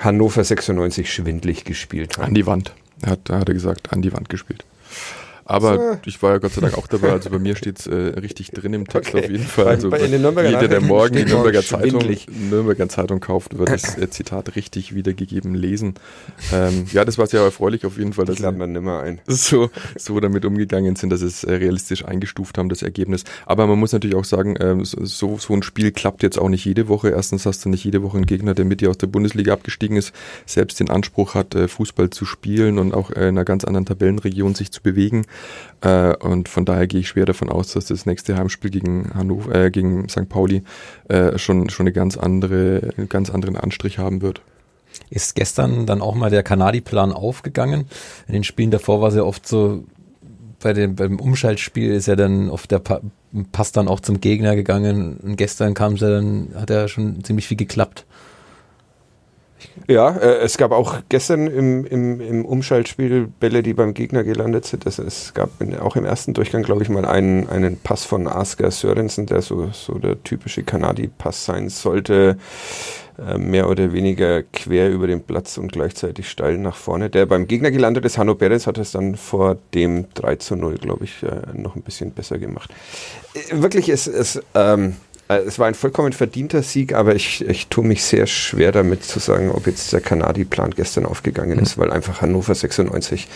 Hannover 0.00 0.44
96 0.44 1.10
schwindlig 1.10 1.64
gespielt 1.64 2.18
haben. 2.18 2.26
An 2.26 2.34
die 2.34 2.44
Wand. 2.44 2.74
Er 3.00 3.12
hat, 3.12 3.30
hat 3.30 3.48
er 3.48 3.54
gesagt, 3.54 3.90
an 3.94 4.02
die 4.02 4.12
Wand 4.12 4.28
gespielt. 4.28 4.66
Aber 5.48 6.00
ich 6.04 6.20
war 6.22 6.32
ja 6.32 6.38
Gott 6.38 6.52
sei 6.52 6.60
Dank 6.60 6.76
auch 6.76 6.86
dabei, 6.88 7.12
also 7.12 7.30
bei 7.30 7.38
mir 7.38 7.54
steht 7.56 7.78
es 7.78 7.86
äh, 7.86 7.94
richtig 7.94 8.50
drin 8.50 8.72
im 8.74 8.86
Text 8.86 9.14
Okay. 9.14 9.24
auf 9.24 9.30
jeden 9.30 9.44
Fall. 9.44 9.64
Bei- 9.64 9.70
Also 9.70 9.90
bei- 9.90 10.00
in 10.00 10.10
den 10.10 10.22
Nürnberger 10.22 10.48
jeder, 10.50 10.66
der 10.68 10.80
morgen 10.80 11.14
die 11.16 11.24
Nürnberger 11.24 11.62
Zeitung. 11.62 12.02
Nürnberger 12.50 12.88
Zeitung 12.88 13.20
kauft, 13.20 13.56
wird 13.56 13.68
das 13.70 13.96
äh, 13.96 14.10
Zitat 14.10 14.56
richtig 14.56 14.94
wiedergegeben 14.94 15.54
lesen. 15.54 15.94
Ähm, 16.52 16.86
ja, 16.92 17.04
das 17.04 17.16
war 17.18 17.26
sehr 17.26 17.42
erfreulich 17.42 17.86
auf 17.86 17.96
jeden 17.98 18.12
Fall, 18.12 18.24
dass 18.24 18.36
Ich 18.36 18.42
lade 18.42 18.56
mir 18.58 18.66
nimmer 18.66 19.00
ein. 19.00 19.20
so, 19.28 19.70
so 19.96 20.18
damit 20.20 20.44
umgegangen 20.44 20.96
sind, 20.96 21.10
dass 21.10 21.22
es 21.22 21.44
äh, 21.44 21.52
realistisch 21.54 22.04
eingestuft 22.04 22.58
haben, 22.58 22.68
das 22.68 22.82
Ergebnis. 22.82 23.24
Aber 23.46 23.66
man 23.66 23.78
muss 23.78 23.92
natürlich 23.92 24.16
auch 24.16 24.24
sagen, 24.24 24.56
ähm, 24.60 24.84
so, 24.84 25.38
so 25.38 25.54
ein 25.54 25.62
Spiel 25.62 25.92
klappt 25.92 26.22
jetzt 26.22 26.38
auch 26.38 26.48
nicht 26.48 26.64
jede 26.64 26.88
Woche. 26.88 27.10
Erstens 27.10 27.46
hast 27.46 27.64
du 27.64 27.68
nicht 27.68 27.84
jede 27.84 28.02
Woche 28.02 28.16
einen 28.16 28.26
Gegner, 28.26 28.54
der 28.54 28.64
mit 28.64 28.80
dir 28.80 28.90
aus 28.90 28.98
der 28.98 29.06
Bundesliga 29.06 29.52
abgestiegen 29.52 29.96
ist, 29.96 30.12
selbst 30.44 30.80
den 30.80 30.90
Anspruch 30.90 31.34
hat, 31.34 31.54
äh, 31.54 31.68
Fußball 31.68 32.10
zu 32.10 32.24
spielen 32.24 32.78
und 32.78 32.92
auch 32.94 33.10
äh, 33.10 33.20
in 33.28 33.36
einer 33.36 33.44
ganz 33.44 33.64
anderen 33.64 33.86
Tabellenregion 33.86 34.54
sich 34.54 34.72
zu 34.72 34.82
bewegen. 34.82 35.24
Äh, 35.80 36.14
und 36.16 36.48
von 36.48 36.64
daher 36.64 36.86
gehe 36.86 37.00
ich 37.00 37.08
schwer 37.08 37.26
davon 37.26 37.48
aus, 37.48 37.72
dass 37.72 37.86
das 37.86 38.06
nächste 38.06 38.36
Heimspiel 38.36 38.70
gegen 38.70 39.12
Hannover, 39.14 39.54
äh, 39.54 39.70
gegen 39.70 40.08
St. 40.08 40.28
Pauli 40.28 40.62
äh, 41.08 41.38
schon, 41.38 41.68
schon 41.68 41.84
eine 41.84 41.92
ganz 41.92 42.16
andere, 42.16 42.92
einen 42.96 43.08
ganz 43.08 43.30
anderen 43.30 43.56
Anstrich 43.56 43.98
haben 43.98 44.22
wird. 44.22 44.40
Ist 45.10 45.34
gestern 45.34 45.86
dann 45.86 46.00
auch 46.00 46.14
mal 46.14 46.30
der 46.30 46.42
Kanadi-Plan 46.42 47.12
aufgegangen? 47.12 47.86
In 48.26 48.32
den 48.32 48.44
Spielen 48.44 48.70
davor 48.70 49.00
war 49.00 49.08
es 49.08 49.14
ja 49.14 49.22
oft 49.22 49.46
so, 49.46 49.84
bei 50.60 50.72
dem, 50.72 50.96
beim 50.96 51.20
Umschaltspiel 51.20 51.92
ist 51.92 52.06
ja 52.06 52.16
dann 52.16 52.50
oft 52.50 52.70
der 52.70 52.78
pa 52.78 53.00
Pass 53.52 53.70
dann 53.70 53.88
auch 53.88 54.00
zum 54.00 54.20
Gegner 54.20 54.56
gegangen. 54.56 55.18
Und 55.18 55.36
gestern 55.36 55.74
kam 55.74 55.94
es 55.94 56.00
dann, 56.00 56.48
hat 56.54 56.70
ja 56.70 56.88
schon 56.88 57.22
ziemlich 57.22 57.46
viel 57.46 57.58
geklappt. 57.58 58.06
Ja, 59.88 60.10
äh, 60.10 60.38
es 60.38 60.56
gab 60.58 60.72
auch 60.72 60.96
gestern 61.08 61.46
im, 61.46 61.84
im, 61.84 62.20
im 62.20 62.44
Umschaltspiel 62.44 63.28
Bälle, 63.40 63.62
die 63.62 63.74
beim 63.74 63.94
Gegner 63.94 64.24
gelandet 64.24 64.64
sind. 64.64 64.86
Also 64.86 65.02
es 65.02 65.34
gab 65.34 65.60
in, 65.60 65.78
auch 65.78 65.96
im 65.96 66.04
ersten 66.04 66.34
Durchgang, 66.34 66.62
glaube 66.62 66.82
ich, 66.82 66.88
mal 66.88 67.04
einen, 67.04 67.48
einen 67.48 67.76
Pass 67.78 68.04
von 68.04 68.26
Asker 68.26 68.70
Sörensen, 68.70 69.26
der 69.26 69.42
so, 69.42 69.68
so 69.72 69.98
der 69.98 70.22
typische 70.22 70.62
Kanadi-Pass 70.62 71.44
sein 71.44 71.68
sollte. 71.68 72.36
Äh, 73.18 73.38
mehr 73.38 73.70
oder 73.70 73.94
weniger 73.94 74.42
quer 74.42 74.90
über 74.90 75.06
den 75.06 75.22
Platz 75.22 75.56
und 75.56 75.72
gleichzeitig 75.72 76.28
steil 76.28 76.58
nach 76.58 76.76
vorne. 76.76 77.08
Der 77.08 77.24
beim 77.24 77.46
Gegner 77.46 77.70
gelandet 77.70 78.04
ist, 78.04 78.18
Hanno 78.18 78.34
Perez 78.34 78.66
hat 78.66 78.76
es 78.76 78.92
dann 78.92 79.16
vor 79.16 79.56
dem 79.72 80.06
3 80.12 80.36
zu 80.36 80.54
0, 80.54 80.74
glaube 80.74 81.04
ich, 81.04 81.22
äh, 81.22 81.40
noch 81.54 81.76
ein 81.76 81.82
bisschen 81.82 82.10
besser 82.10 82.38
gemacht. 82.38 82.70
Äh, 83.32 83.62
wirklich, 83.62 83.88
es, 83.88 84.06
es, 84.06 84.42
ähm, 84.54 84.88
äh, 84.90 84.92
es 85.28 85.58
war 85.58 85.66
ein 85.66 85.74
vollkommen 85.74 86.12
verdienter 86.12 86.62
Sieg, 86.62 86.94
aber 86.94 87.14
ich, 87.14 87.44
ich 87.46 87.66
tue 87.66 87.84
mich 87.84 88.04
sehr 88.04 88.26
schwer 88.26 88.72
damit 88.72 89.04
zu 89.04 89.18
sagen, 89.18 89.50
ob 89.50 89.66
jetzt 89.66 89.92
der 89.92 90.00
Kanadi-Plan 90.00 90.70
gestern 90.70 91.06
aufgegangen 91.06 91.58
ist, 91.58 91.78
weil 91.78 91.90
einfach 91.90 92.20
Hannover 92.20 92.54
96 92.54 93.26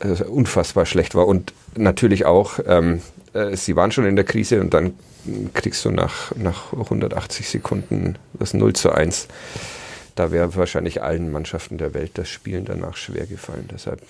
äh, 0.00 0.22
unfassbar 0.24 0.86
schlecht 0.86 1.14
war. 1.14 1.26
Und 1.26 1.52
natürlich 1.76 2.24
auch, 2.24 2.58
ähm, 2.66 3.02
äh, 3.34 3.56
sie 3.56 3.76
waren 3.76 3.92
schon 3.92 4.06
in 4.06 4.16
der 4.16 4.24
Krise 4.24 4.60
und 4.60 4.72
dann 4.72 4.94
kriegst 5.52 5.84
du 5.84 5.90
nach, 5.90 6.34
nach 6.36 6.72
180 6.72 7.48
Sekunden 7.48 8.16
das 8.32 8.54
0 8.54 8.72
zu 8.74 8.92
1. 8.92 9.28
Da 10.14 10.30
wäre 10.30 10.54
wahrscheinlich 10.54 11.02
allen 11.02 11.32
Mannschaften 11.32 11.76
der 11.76 11.92
Welt 11.92 12.12
das 12.14 12.28
Spielen 12.28 12.64
danach 12.64 12.96
schwer 12.96 13.26
gefallen. 13.26 13.68
Deshalb 13.72 14.00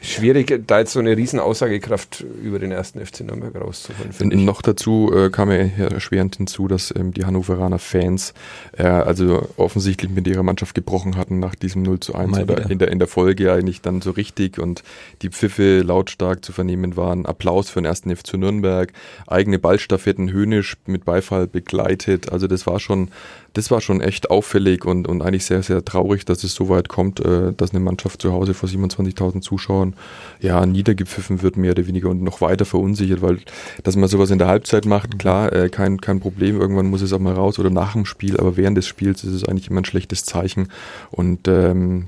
schwierig, 0.00 0.66
da 0.66 0.80
jetzt 0.80 0.92
so 0.92 0.98
eine 1.00 1.16
riesen 1.16 1.40
Aussagekraft 1.40 2.24
über 2.42 2.58
den 2.58 2.72
ersten 2.72 3.04
FC 3.04 3.20
Nürnberg 3.20 3.54
rauszuholen. 3.54 4.12
finde 4.12 4.36
ich. 4.36 4.42
Noch 4.42 4.62
dazu 4.62 5.12
äh, 5.14 5.30
kam 5.30 5.50
ja 5.50 5.58
erschwerend 5.58 6.36
hinzu, 6.36 6.68
dass 6.68 6.92
ähm, 6.96 7.12
die 7.12 7.24
Hannoveraner 7.24 7.78
Fans 7.78 8.34
äh, 8.76 8.84
also 8.84 9.48
offensichtlich 9.56 10.10
mit 10.10 10.26
ihrer 10.26 10.42
Mannschaft 10.42 10.74
gebrochen 10.74 11.16
hatten 11.16 11.38
nach 11.38 11.54
diesem 11.54 11.82
0 11.82 12.00
zu 12.00 12.14
1 12.14 12.30
Mal 12.30 12.42
oder 12.44 12.58
wieder. 12.58 12.70
in 12.70 12.78
der, 12.78 12.88
in 12.88 12.98
der 12.98 13.08
Folge 13.08 13.52
eigentlich 13.52 13.80
dann 13.82 14.00
so 14.00 14.10
richtig 14.10 14.58
und 14.58 14.82
die 15.22 15.28
Pfiffe 15.28 15.80
lautstark 15.80 16.44
zu 16.44 16.52
vernehmen 16.52 16.96
waren. 16.96 17.26
Applaus 17.26 17.70
für 17.70 17.80
den 17.80 17.86
ersten 17.86 18.14
FC 18.14 18.34
Nürnberg, 18.34 18.92
eigene 19.26 19.58
Ballstaffetten 19.58 20.30
höhnisch 20.30 20.76
mit 20.86 21.04
Beifall 21.04 21.46
begleitet. 21.46 22.32
Also 22.32 22.46
das 22.46 22.66
war 22.66 22.80
schon, 22.80 23.10
das 23.52 23.70
war 23.70 23.80
schon 23.80 24.00
echt 24.00 24.30
auffällig 24.30 24.84
und, 24.84 25.08
und 25.08 25.22
eigentlich 25.22 25.44
sehr, 25.44 25.62
sehr 25.62 25.84
traurig, 25.84 26.24
dass 26.24 26.44
es 26.44 26.54
so 26.54 26.68
weit 26.68 26.88
kommt, 26.88 27.20
äh, 27.20 27.52
dass 27.52 27.70
eine 27.70 27.80
Mannschaft 27.80 28.22
zu 28.22 28.32
Hause 28.32 28.54
vor 28.54 28.68
27.000 28.68 29.40
Zuschauern 29.40 29.94
ja 30.40 30.64
niedergepfiffen 30.66 31.42
wird, 31.42 31.56
mehr 31.56 31.72
oder 31.72 31.86
weniger 31.86 32.10
und 32.10 32.22
noch 32.22 32.40
weiter 32.40 32.64
verunsichert, 32.64 33.22
weil 33.22 33.38
dass 33.82 33.96
man 33.96 34.08
sowas 34.08 34.30
in 34.30 34.38
der 34.38 34.48
Halbzeit 34.48 34.84
macht, 34.84 35.18
klar, 35.18 35.52
äh, 35.52 35.68
kein, 35.68 36.00
kein 36.00 36.20
Problem, 36.20 36.60
irgendwann 36.60 36.86
muss 36.86 37.02
es 37.02 37.12
auch 37.12 37.18
mal 37.18 37.34
raus 37.34 37.58
oder 37.58 37.70
nach 37.70 37.92
dem 37.92 38.06
Spiel, 38.06 38.38
aber 38.38 38.56
während 38.56 38.76
des 38.76 38.86
Spiels 38.86 39.24
ist 39.24 39.32
es 39.32 39.44
eigentlich 39.44 39.70
immer 39.70 39.80
ein 39.80 39.84
schlechtes 39.84 40.24
Zeichen 40.24 40.68
und 41.10 41.48
ähm, 41.48 42.06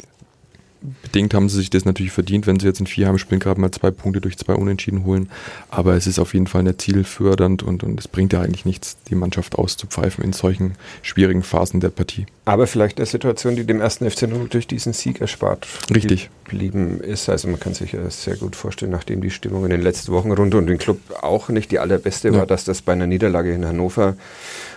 bedingt 1.13 1.35
haben 1.35 1.49
sie 1.51 1.59
sich 1.59 1.69
das 1.71 1.85
natürlich 1.85 2.13
verdient, 2.13 2.47
wenn 2.47 2.59
sie 2.59 2.67
jetzt 2.67 2.81
in 2.81 2.87
vier 2.87 3.07
Heimspielen 3.07 3.39
gerade 3.39 3.61
mal 3.61 3.71
zwei 3.71 3.91
Punkte 3.91 4.21
durch 4.23 4.39
zwei 4.39 4.55
Unentschieden 4.55 5.05
holen. 5.05 5.29
Aber 5.69 5.95
es 5.95 6.07
ist 6.07 6.19
auf 6.19 6.33
jeden 6.33 6.47
Fall 6.47 6.63
nicht 6.63 6.81
zielfördernd 6.81 7.63
und, 7.63 7.85
und 7.85 8.01
es 8.01 8.09
bringt 8.09 8.33
ja 8.33 8.41
eigentlich 8.41 8.65
nichts, 8.65 8.97
die 9.11 9.15
Mannschaft 9.15 9.57
auszupfeifen 9.57 10.25
in 10.25 10.33
solchen 10.33 10.73
schwierigen 11.03 11.43
Phasen 11.43 11.81
der 11.81 11.91
Partie. 11.91 12.25
Aber 12.47 12.67
vielleicht 12.67 12.99
eine 12.99 13.07
Situation, 13.07 13.55
die 13.57 13.65
dem 13.65 13.81
ersten 13.81 14.11
FC 14.11 14.23
Nürnberg 14.23 14.51
durch 14.51 14.67
diesen 14.67 14.95
Sieg 14.95 15.21
erspart 15.21 15.67
Richtig. 15.95 16.31
geblieben 16.45 17.01
ist. 17.01 17.29
Also 17.29 17.47
man 17.49 17.61
kann 17.61 17.75
sich 17.75 17.93
ja 17.93 18.09
sehr 18.11 18.37
gut 18.37 18.57
vorstellen, 18.57 18.91
nachdem 18.91 19.21
die 19.21 19.31
Stimmung 19.31 19.65
in 19.65 19.71
den 19.71 19.83
letzten 19.83 20.13
Wochen 20.13 20.33
rund 20.33 20.55
um 20.55 20.67
den 20.67 20.79
Club 20.79 20.99
auch 21.21 21.51
nicht 21.51 21.71
die 21.71 21.79
allerbeste 21.79 22.29
Ja. 22.29 22.35
war, 22.39 22.47
dass 22.47 22.65
das 22.65 22.81
bei 22.83 22.93
einer 22.93 23.07
Niederlage 23.07 23.53
in 23.53 23.65
Hannover 23.67 24.17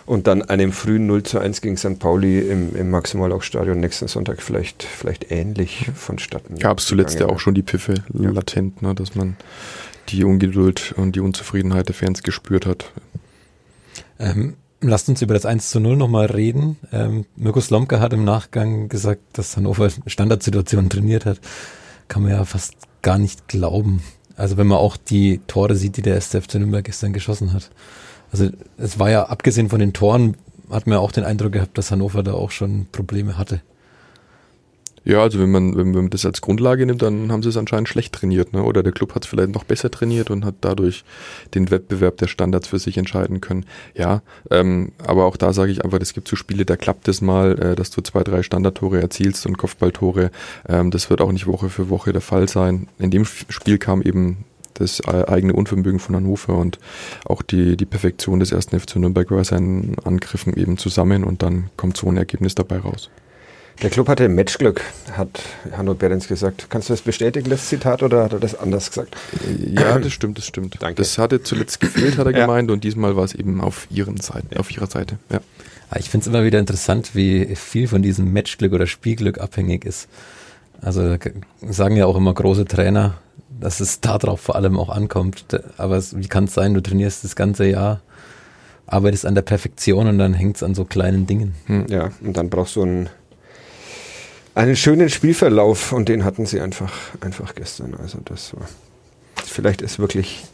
und 0.06 0.28
dann 0.28 0.44
einem 0.44 0.72
frühen 0.72 1.08
0 1.08 1.24
zu 1.24 1.40
1 1.40 1.62
gegen 1.62 1.78
St. 1.78 1.98
Pauli 1.98 2.40
im, 2.40 2.76
im 2.76 2.92
Maximalauchstadion 2.92 3.80
nächsten 3.80 4.08
Sonntag 4.08 4.42
vielleicht, 4.44 4.84
vielleicht 4.84 5.32
ähnlich 5.32 5.90
vonstatten 6.26 6.58
Gab 6.58 6.80
es 6.80 6.86
zuletzt 6.86 7.20
ja 7.20 7.28
auch 7.28 7.40
schon 7.40 7.54
die 7.54 7.64
Piffe 7.64 7.96
Ja. 8.14 8.30
latent, 8.30 8.82
ne, 8.82 8.96
dass 8.96 9.16
man 9.16 9.38
die 10.10 10.24
Ungeduld 10.24 10.94
und 10.98 11.16
die 11.16 11.20
Unzufriedenheit 11.20 11.88
der 11.88 11.96
Fans 11.96 12.24
gespürt 12.24 12.66
hat. 12.66 12.92
Ähm, 14.20 14.56
lasst 14.82 15.10
uns 15.10 15.22
über 15.22 15.34
das 15.34 15.46
1 15.46 15.70
zu 15.70 15.80
0 15.80 15.96
nochmal 15.96 16.28
reden. 16.28 16.78
Ähm, 16.92 17.26
Mirko 17.36 17.60
Slomka 17.60 18.00
hat 18.00 18.14
im 18.14 18.24
Nachgang 18.24 18.88
gesagt, 18.88 19.22
dass 19.34 19.58
Hannover 19.58 19.90
Standardsituationen 20.06 20.90
trainiert 20.90 21.26
hat. 21.26 21.40
Kann 22.08 22.22
man 22.24 22.32
ja 22.32 22.46
fast 22.46 22.76
gar 23.02 23.18
nicht 23.18 23.48
glauben. 23.48 24.02
Also 24.38 24.58
wenn 24.58 24.68
man 24.68 24.78
auch 24.78 24.98
die 24.98 25.42
Tore 25.48 25.76
sieht, 25.76 25.98
die 25.98 26.02
der 26.02 26.16
erste 26.16 26.42
FC 26.42 26.56
Nürnberg 26.56 26.84
gestern 26.86 27.14
geschossen 27.14 27.54
hat. 27.54 27.72
Also 28.32 28.50
es 28.78 29.00
war 29.00 29.10
ja, 29.10 29.24
abgesehen 29.26 29.70
von 29.70 29.80
den 29.80 29.94
Toren, 29.94 30.36
hat 30.70 30.88
man 30.88 30.98
ja 30.98 31.00
auch 31.00 31.12
den 31.12 31.24
Eindruck 31.24 31.54
gehabt, 31.54 31.78
dass 31.78 31.92
Hannover 31.92 32.22
da 32.22 32.34
auch 32.34 32.52
schon 32.52 32.88
Probleme 32.92 33.38
hatte. 33.38 33.62
Ja, 35.06 35.22
also 35.22 35.40
wenn 35.40 35.52
man, 35.52 35.78
wenn 35.78 35.92
man 35.92 36.10
das 36.10 36.26
als 36.26 36.42
Grundlage 36.42 36.84
nimmt, 36.84 37.04
dann 37.04 37.32
haben 37.32 37.44
sie 37.44 37.50
es 37.50 37.58
anscheinend 37.58 37.88
schlecht 37.88 38.14
trainiert, 38.14 38.54
ne? 38.54 38.64
Oder 38.64 38.82
der 38.82 38.92
Club 38.92 39.14
hat 39.14 39.24
es 39.24 39.30
vielleicht 39.30 39.54
noch 39.54 39.64
besser 39.64 39.92
trainiert 39.92 40.32
und 40.32 40.44
hat 40.44 40.56
dadurch 40.62 41.04
den 41.54 41.70
Wettbewerb 41.70 42.18
der 42.18 42.28
Standards 42.28 42.68
für 42.68 42.80
sich 42.80 42.98
entscheiden 42.98 43.40
können. 43.40 43.66
Ja, 43.94 44.24
ähm, 44.50 44.94
aber 45.06 45.26
auch 45.26 45.38
da 45.38 45.54
sage 45.54 45.72
ich 45.72 45.86
einfach, 45.86 46.00
es 46.02 46.14
gibt 46.14 46.28
so 46.28 46.36
Spiele, 46.36 46.66
da 46.66 46.76
klappt 46.76 47.08
es 47.08 47.22
mal, 47.22 47.60
äh, 47.60 47.76
dass 47.76 47.92
du 47.92 48.02
zwei, 48.02 48.24
drei 48.24 48.42
Standardtore 48.42 49.00
erzielst 49.00 49.46
und 49.46 49.60
Kopfballtore. 49.60 50.32
Ähm, 50.68 50.90
das 50.90 51.12
wird 51.12 51.22
auch 51.22 51.32
nicht 51.32 51.46
Woche 51.46 51.70
für 51.70 51.90
Woche 51.90 52.12
der 52.12 52.22
Fall 52.22 52.50
sein. 52.50 52.88
In 52.98 53.12
dem 53.12 53.26
Spiel 53.26 53.78
kam 53.78 54.02
eben 54.02 54.46
das 54.74 55.02
äh, 55.02 55.26
eigene 55.28 55.54
Unvermögen 55.54 56.00
von 56.00 56.16
Hannover 56.16 56.58
und 56.58 56.80
auch 57.26 57.44
die, 57.44 57.78
die 57.78 57.86
Perfektion 57.86 58.40
des 58.40 58.52
ersten 58.52 58.80
FC 58.80 58.96
Nürnberg 58.96 59.30
bei 59.30 59.44
seinen 59.44 59.98
Angriffen 60.04 60.56
eben 60.56 60.80
zusammen 60.80 61.24
und 61.24 61.44
dann 61.44 61.70
kommt 61.78 61.96
so 61.96 62.08
ein 62.08 62.18
Ergebnis 62.18 62.56
dabei 62.56 62.80
raus. 62.80 63.12
Der 63.82 63.90
Club 63.90 64.08
hatte 64.08 64.30
Matchglück, 64.30 64.82
hat 65.12 65.42
Hanno 65.76 65.94
Behrens 65.94 66.28
gesagt. 66.28 66.68
Kannst 66.70 66.90
du 66.90 66.94
das 66.94 67.02
bestätigen, 67.02 67.50
das 67.50 67.68
Zitat, 67.68 68.04
oder 68.04 68.24
hat 68.24 68.34
er 68.34 68.40
das 68.40 68.58
anders 68.58 68.90
gesagt? 68.90 69.16
Ja, 69.60 70.00
das 70.00 70.14
stimmt, 70.14 70.38
das 70.38 70.46
stimmt. 70.46 70.78
Danke. 70.80 70.96
Das 70.96 71.18
hatte 71.18 71.44
zuletzt 71.44 71.82
gefehlt, 71.82 72.18
hat 72.18 72.26
er 72.26 72.32
Ja. 72.32 72.46
gemeint, 72.46 72.72
und 72.72 72.84
diesmal 72.84 73.16
war 73.16 73.26
es 73.26 73.36
eben 73.36 73.60
auf 73.62 73.88
ihren 73.92 74.18
Seite, 74.18 74.60
auf 74.60 74.72
ihrer 74.72 74.88
Seite. 74.88 75.18
Ja. 75.30 75.40
Aber 75.90 76.00
ich 76.00 76.10
finde 76.10 76.24
es 76.24 76.28
immer 76.28 76.44
wieder 76.46 76.58
interessant, 76.60 77.12
wie 77.16 77.54
viel 77.56 77.88
von 77.88 78.02
diesem 78.02 78.32
Matchglück 78.32 78.74
oder 78.74 78.88
Spielglück 78.88 79.40
abhängig 79.40 79.86
ist. 79.86 80.08
Also 80.82 81.16
sagen 81.62 81.96
ja 81.98 82.06
auch 82.06 82.16
immer 82.16 82.34
große 82.34 82.66
Trainer, 82.66 83.16
dass 83.60 83.80
es 83.82 84.00
darauf 84.02 84.40
vor 84.40 84.56
allem 84.56 84.80
auch 84.80 84.90
ankommt. 84.90 85.46
Aber 85.78 85.98
es, 85.98 86.18
wie 86.18 86.28
kann 86.28 86.46
es 86.46 86.54
sein, 86.54 86.74
du 86.74 86.82
trainierst 86.82 87.24
das 87.24 87.36
ganze 87.36 87.66
Jahr, 87.66 88.02
arbeitest 88.88 89.26
an 89.26 89.36
der 89.36 89.42
Perfektion 89.42 90.08
und 90.08 90.18
dann 90.18 90.34
hängt 90.34 90.58
es 90.58 90.64
an 90.64 90.76
so 90.76 90.86
kleinen 90.86 91.28
Dingen. 91.28 91.56
Ja, 91.88 92.12
und 92.22 92.36
dann 92.38 92.50
brauchst 92.50 92.76
du 92.76 92.82
einen, 92.84 93.10
einen 94.56 94.76
schönen 94.76 95.10
Spielverlauf 95.10 95.92
und 95.92 96.10
den 96.10 96.24
hatten 96.24 96.46
sie 96.46 96.62
einfach, 96.62 96.94
einfach 97.22 97.54
gestern. 97.56 97.94
Also 98.02 98.20
das 98.26 98.56
war, 98.56 98.68
vielleicht 99.46 99.82
ist 99.82 100.00
wirklich 100.00 100.46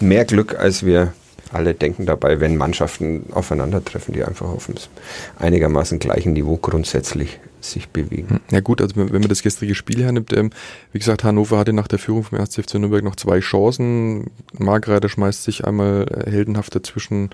mehr 0.00 0.24
Glück, 0.24 0.58
als 0.58 0.84
wir 0.84 1.12
alle 1.52 1.74
denken 1.74 2.06
dabei, 2.06 2.40
wenn 2.40 2.56
Mannschaften 2.56 3.26
aufeinandertreffen, 3.32 4.14
die 4.14 4.24
einfach 4.24 4.48
auf 4.48 4.68
einem 4.68 4.78
einigermaßen 5.38 5.98
gleichen 5.98 6.32
Niveau 6.32 6.56
grundsätzlich 6.56 7.38
sich 7.64 7.88
bewegen. 7.88 8.40
Ja 8.50 8.60
gut, 8.60 8.80
also 8.80 8.96
wenn 8.96 9.10
man 9.10 9.28
das 9.28 9.42
gestrige 9.42 9.74
Spiel 9.74 10.02
hernimmt, 10.02 10.32
ähm, 10.32 10.50
wie 10.92 10.98
gesagt, 10.98 11.24
Hannover 11.24 11.58
hatte 11.58 11.72
nach 11.72 11.88
der 11.88 11.98
Führung 11.98 12.24
vom 12.24 12.38
1. 12.38 12.56
FC 12.56 12.74
Nürnberg 12.74 13.04
noch 13.04 13.16
zwei 13.16 13.40
Chancen. 13.40 14.30
Margreiter 14.58 15.08
schmeißt 15.08 15.44
sich 15.44 15.64
einmal 15.64 16.06
heldenhaft 16.26 16.74
dazwischen, 16.74 17.30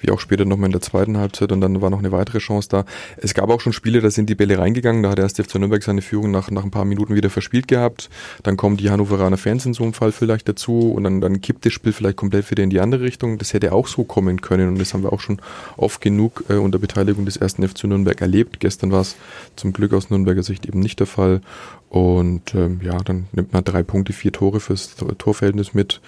wie 0.00 0.10
auch 0.10 0.20
später 0.20 0.44
nochmal 0.44 0.66
in 0.66 0.72
der 0.72 0.80
zweiten 0.80 1.18
Halbzeit 1.18 1.52
und 1.52 1.60
dann 1.60 1.80
war 1.80 1.90
noch 1.90 1.98
eine 1.98 2.12
weitere 2.12 2.38
Chance 2.38 2.68
da. 2.68 2.84
Es 3.16 3.34
gab 3.34 3.50
auch 3.50 3.60
schon 3.60 3.72
Spiele, 3.72 4.00
da 4.00 4.10
sind 4.10 4.30
die 4.30 4.34
Bälle 4.34 4.58
reingegangen, 4.58 5.02
da 5.02 5.10
hat 5.10 5.18
der 5.18 5.24
1. 5.24 5.34
FC 5.34 5.56
Nürnberg 5.56 5.82
seine 5.82 6.02
Führung 6.02 6.30
nach, 6.30 6.50
nach 6.50 6.64
ein 6.64 6.70
paar 6.70 6.84
Minuten 6.84 7.14
wieder 7.14 7.30
verspielt 7.30 7.68
gehabt. 7.68 8.08
Dann 8.42 8.56
kommen 8.56 8.76
die 8.76 8.90
Hannoveraner 8.90 9.36
Fans 9.36 9.66
in 9.66 9.74
so 9.74 9.82
einem 9.82 9.92
Fall 9.92 10.12
vielleicht 10.12 10.48
dazu 10.48 10.92
und 10.92 11.04
dann, 11.04 11.20
dann 11.20 11.40
kippt 11.40 11.66
das 11.66 11.72
Spiel 11.72 11.92
vielleicht 11.92 12.16
komplett 12.16 12.50
wieder 12.50 12.62
in 12.62 12.70
die 12.70 12.80
andere 12.80 13.02
Richtung. 13.02 13.38
Das 13.38 13.52
hätte 13.52 13.72
auch 13.72 13.86
so 13.86 14.04
kommen 14.04 14.40
können 14.40 14.68
und 14.68 14.78
das 14.78 14.94
haben 14.94 15.02
wir 15.02 15.12
auch 15.12 15.20
schon 15.20 15.40
oft 15.76 16.00
genug 16.00 16.44
äh, 16.48 16.54
unter 16.54 16.78
Beteiligung 16.78 17.24
des 17.24 17.40
1. 17.40 17.54
FC 17.54 17.84
Nürnberg 17.84 18.20
erlebt. 18.20 18.60
Gestern 18.60 18.90
war 18.90 19.02
es 19.02 19.16
zum 19.56 19.69
Glück 19.72 19.92
aus 19.92 20.10
Nürnberger 20.10 20.42
Sicht 20.42 20.66
eben 20.66 20.80
nicht 20.80 21.00
der 21.00 21.06
Fall. 21.06 21.40
Und 21.88 22.54
ähm, 22.54 22.80
ja, 22.82 22.98
dann 22.98 23.26
nimmt 23.32 23.52
man 23.52 23.64
drei 23.64 23.82
Punkte, 23.82 24.12
vier 24.12 24.32
Tore 24.32 24.60
fürs 24.60 24.96
Tor- 24.96 25.16
Torverhältnis 25.18 25.74
mit 25.74 26.00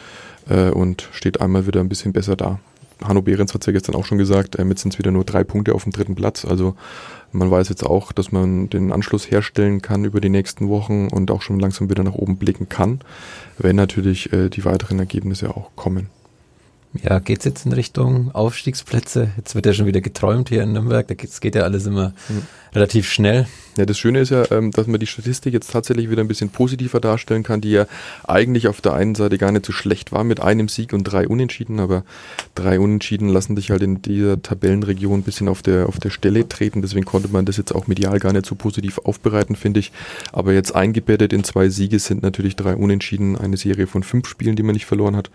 äh, 0.49 0.71
und 0.71 1.09
steht 1.12 1.40
einmal 1.40 1.66
wieder 1.66 1.81
ein 1.81 1.88
bisschen 1.88 2.12
besser 2.12 2.37
da. 2.37 2.61
Hanno 3.02 3.21
Behrens 3.21 3.52
hat 3.52 3.62
es 3.62 3.66
ja 3.66 3.73
gestern 3.73 3.97
auch 3.97 4.04
schon 4.04 4.19
gesagt, 4.19 4.57
äh, 4.57 4.64
jetzt 4.64 4.83
sind 4.83 4.95
es 4.95 4.99
wieder 4.99 5.11
nur 5.11 5.25
drei 5.25 5.45
Punkte 5.45 5.75
auf 5.75 5.83
dem 5.83 5.92
dritten 5.92 6.14
Platz. 6.14 6.45
Also 6.45 6.76
man 7.33 7.50
weiß 7.50 7.69
jetzt 7.69 7.85
auch, 7.85 8.12
dass 8.12 8.31
man 8.31 8.69
den 8.71 8.92
Anschluss 8.92 9.31
herstellen 9.31 9.83
kann 9.83 10.04
über 10.04 10.21
die 10.21 10.28
nächsten 10.28 10.69
Wochen 10.69 11.09
und 11.09 11.31
auch 11.31 11.42
schon 11.42 11.59
langsam 11.59 11.90
wieder 11.90 12.04
nach 12.04 12.14
oben 12.14 12.37
blicken 12.37 12.69
kann, 12.69 13.00
wenn 13.59 13.76
natürlich 13.76 14.33
äh, 14.33 14.50
die 14.50 14.64
weiteren 14.64 14.99
Ergebnisse 14.99 15.57
auch 15.57 15.71
kommen. 15.75 16.09
Ja, 17.03 17.19
geht's 17.21 17.45
jetzt 17.45 17.65
in 17.65 17.73
Richtung 17.73 18.35
Aufstiegsplätze? 18.35 19.31
Jetzt 19.39 19.55
wird 19.55 19.65
ja 19.67 19.73
schon 19.73 19.87
wieder 19.87 20.01
geträumt 20.03 20.51
hier 20.51 20.63
in 20.63 20.73
Nürnberg. 20.73 21.07
Da 21.09 21.15
geht's, 21.15 21.41
geht 21.41 21.55
ja 21.55 21.63
alles 21.63 21.87
immer 21.87 22.13
Mhm. 22.29 22.43
relativ 22.75 23.11
schnell. 23.11 23.47
Ja, 23.76 23.87
das 23.87 23.99
Schöne 23.99 24.21
ist 24.21 24.31
ja, 24.31 24.45
ähm, 24.50 24.71
dass 24.71 24.87
man 24.87 25.00
die 25.00 25.07
Statistik 25.07 25.55
jetzt 25.55 25.71
tatsächlich 25.71 26.11
wieder 26.11 26.21
ein 26.21 26.29
bisschen 26.29 26.50
positiver 26.50 27.00
darstellen 27.00 27.43
kann, 27.43 27.62
die 27.62 27.71
ja 27.71 27.87
eigentlich 28.25 28.69
auf 28.69 28.83
der 28.83 28.93
einen 28.93 29.14
Seite 29.14 29.38
gar 29.38 29.50
nicht 29.50 29.64
so 29.64 29.73
schlecht 29.73 30.12
war 30.12 30.25
mit 30.25 30.41
einem 30.41 30.69
Sieg 30.69 30.93
und 30.93 31.05
drei 31.05 31.26
Unentschieden, 31.26 31.81
aber 31.81 32.05
drei 32.55 32.79
Unentschieden 32.79 33.29
lassen 33.31 33.57
dich 33.57 33.71
halt 33.71 33.83
in 33.83 34.02
dieser 34.02 34.43
Tabellenregion 34.43 35.21
ein 35.21 35.23
bisschen 35.23 35.49
auf 35.49 35.62
der, 35.62 35.88
auf 35.88 35.99
der 35.99 36.11
Stelle 36.11 36.47
treten. 36.47 36.83
Deswegen 36.83 37.07
konnte 37.07 37.29
man 37.29 37.47
das 37.47 37.57
jetzt 37.57 37.75
auch 37.75 37.87
medial 37.87 38.19
gar 38.19 38.35
nicht 38.35 38.45
so 38.45 38.55
positiv 38.55 38.99
aufbereiten, 38.99 39.57
finde 39.57 39.81
ich. 39.81 39.91
Aber 40.33 40.52
jetzt 40.52 40.75
eingebettet 40.75 41.33
in 41.33 41.43
zwei 41.43 41.71
Siege 41.71 41.99
sind 41.99 42.23
natürlich 42.23 42.57
drei 42.57 42.76
Unentschieden, 42.76 43.38
eine 43.38 43.57
Serie 43.57 43.87
von 43.87 44.02
fünf 44.02 44.29
Spielen, 44.29 44.55
die 44.55 44.62
man 44.62 44.75
nicht 44.75 44.87
verloren 44.87 45.17
hat. 45.17 45.31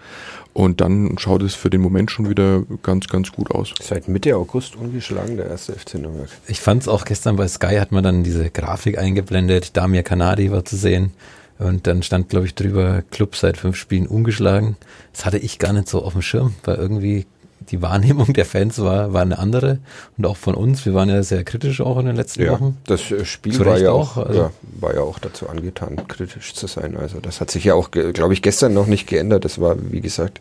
Und 0.54 0.82
dann 0.82 1.18
schaut 1.20 1.44
es 1.44 1.54
für 1.54 1.70
den 1.70 1.82
Moment 1.82 2.10
schon 2.10 2.30
wieder 2.30 2.64
ganz, 2.82 3.08
ganz 3.08 3.32
gut 3.32 3.52
aus. 3.52 3.74
Seit 3.80 4.08
Mitte 4.08 4.36
August 4.36 4.76
ungeschlagen 4.76 5.38
der 5.38 5.48
erste 5.48 5.74
FC 5.74 5.96
Nürnberg. 5.96 6.30
Ich 6.48 6.62
fand's 6.62 6.88
auch 6.88 7.06
gestern 7.06 7.36
bei 7.36 7.48
Sky 7.48 7.78
hat 7.78 7.92
man 7.92 8.04
dann 8.04 8.24
diese 8.28 8.50
Grafik 8.50 8.98
eingeblendet. 8.98 9.78
Damir 9.78 10.04
Kanadi 10.04 10.52
war 10.52 10.66
zu 10.66 10.76
sehen. 10.76 11.12
Und 11.60 11.88
dann 11.88 12.04
stand, 12.04 12.30
glaube 12.30 12.46
ich, 12.46 12.54
drüber, 12.54 13.02
Club 13.10 13.36
seit 13.36 13.58
fünf 13.58 13.78
Spielen 13.78 14.06
ungeschlagen. 14.06 14.76
Das 15.14 15.26
hatte 15.26 15.38
ich 15.40 15.58
gar 15.58 15.74
nicht 15.74 15.88
so 15.88 16.04
auf 16.04 16.14
dem 16.14 16.22
Schirm, 16.22 16.54
weil 16.66 16.76
irgendwie 16.76 17.26
die 17.72 17.82
Wahrnehmung 17.82 18.32
der 18.34 18.46
Fans 18.46 18.80
war, 18.80 19.12
war 19.14 19.24
eine 19.24 19.40
andere. 19.40 19.80
Und 20.18 20.26
auch 20.26 20.38
von 20.38 20.54
uns. 20.54 20.86
Wir 20.86 20.94
waren 20.94 21.10
ja 21.10 21.24
sehr 21.24 21.44
kritisch 21.44 21.82
auch 21.82 21.98
in 21.98 22.06
den 22.06 22.16
letzten 22.16 22.48
Wochen. 22.48 22.78
das 22.86 23.10
äh, 23.12 23.26
Spiel 23.26 23.58
war 23.66 23.80
ja 23.80 23.92
auch, 23.92 24.18
auch, 24.18 24.28
also- 24.28 24.40
ja, 24.42 24.52
war 24.80 24.94
ja 24.94 25.02
auch 25.02 25.20
dazu 25.20 25.50
angetan, 25.50 26.08
kritisch 26.08 26.54
zu 26.54 26.68
sein. 26.68 26.96
Also 26.96 27.20
das 27.20 27.42
hat 27.42 27.50
sich 27.50 27.64
ja 27.64 27.74
auch, 27.74 27.90
glaube 27.92 28.34
ich, 28.34 28.42
gestern 28.42 28.74
noch 28.74 28.88
nicht 28.88 29.08
geändert. 29.08 29.44
Das 29.44 29.60
war, 29.60 29.76
wie 29.92 30.02
gesagt, 30.02 30.40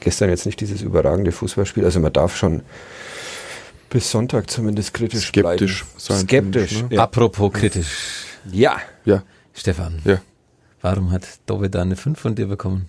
gestern 0.00 0.28
jetzt 0.28 0.44
nicht 0.44 0.60
dieses 0.60 0.82
überragende 0.82 1.32
Fußballspiel. 1.32 1.84
Also 1.84 1.98
man 2.00 2.12
darf 2.12 2.36
schon 2.36 2.62
bis 3.92 4.10
Sonntag 4.10 4.50
zumindest 4.50 4.94
kritisch 4.94 5.28
Skeptisch 5.28 5.84
bleiben. 5.84 5.98
sein, 5.98 6.20
Skeptisch. 6.26 6.82
ne? 6.82 6.88
ja. 6.90 7.02
Apropos 7.02 7.52
kritisch. 7.52 8.24
ja. 8.50 8.78
Ja, 9.04 9.22
Stefan, 9.52 10.00
ja. 10.04 10.20
Warum 10.80 11.10
hat 11.12 11.22
Dovedan 11.46 11.82
eine 11.82 11.96
5 11.96 12.18
von 12.18 12.34
dir 12.34 12.46
bekommen? 12.46 12.88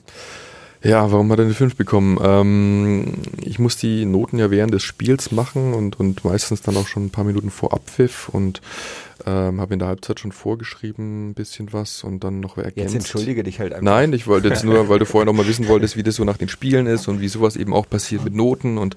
Ja, 0.82 1.12
warum 1.12 1.32
hat 1.32 1.40
er 1.40 1.46
eine 1.46 1.54
5 1.54 1.76
bekommen? 1.76 2.18
Ähm, 2.22 3.14
ich 3.42 3.60
muss 3.60 3.78
die 3.78 4.06
Noten 4.06 4.38
ja 4.40 4.50
während 4.50 4.74
des 4.74 4.84
Spiels 4.84 5.32
machen 5.32 5.74
und, 5.74 6.00
und 6.00 6.26
meistens 6.26 6.62
dann 6.62 6.76
auch 6.78 6.88
schon 6.88 7.06
ein 7.06 7.10
paar 7.10 7.24
Minuten 7.24 7.52
vor 7.52 7.74
Abpfiff 7.74 8.30
und 8.30 8.62
ähm, 9.26 9.62
habe 9.62 9.74
in 9.74 9.80
der 9.80 9.88
Halbzeit 9.90 10.20
schon 10.20 10.32
vorgeschrieben, 10.32 11.30
ein 11.30 11.34
bisschen 11.34 11.72
was 11.72 12.04
und 12.04 12.24
dann 12.24 12.40
noch 12.40 12.58
ergänzt. 12.58 12.78
Jetzt 12.78 12.96
entschuldige 12.96 13.44
dich 13.44 13.60
halt 13.60 13.74
einfach. 13.74 13.84
Nein, 13.86 14.12
ich 14.14 14.28
wollte 14.28 14.48
jetzt 14.50 14.64
nur, 14.64 14.90
weil 14.90 15.00
du 15.00 15.06
vorher 15.08 15.26
noch 15.26 15.34
mal 15.34 15.48
wissen 15.48 15.68
wolltest, 15.68 15.96
wie 15.98 16.04
das 16.04 16.16
so 16.16 16.24
nach 16.24 16.38
den 16.38 16.50
Spielen 16.50 16.88
ist 16.88 17.08
und 17.08 17.22
wie 17.22 17.28
sowas 17.28 17.56
eben 17.56 17.74
auch 17.74 17.88
passiert 17.90 18.24
mit 18.24 18.34
Noten 18.34 18.78
und 18.78 18.96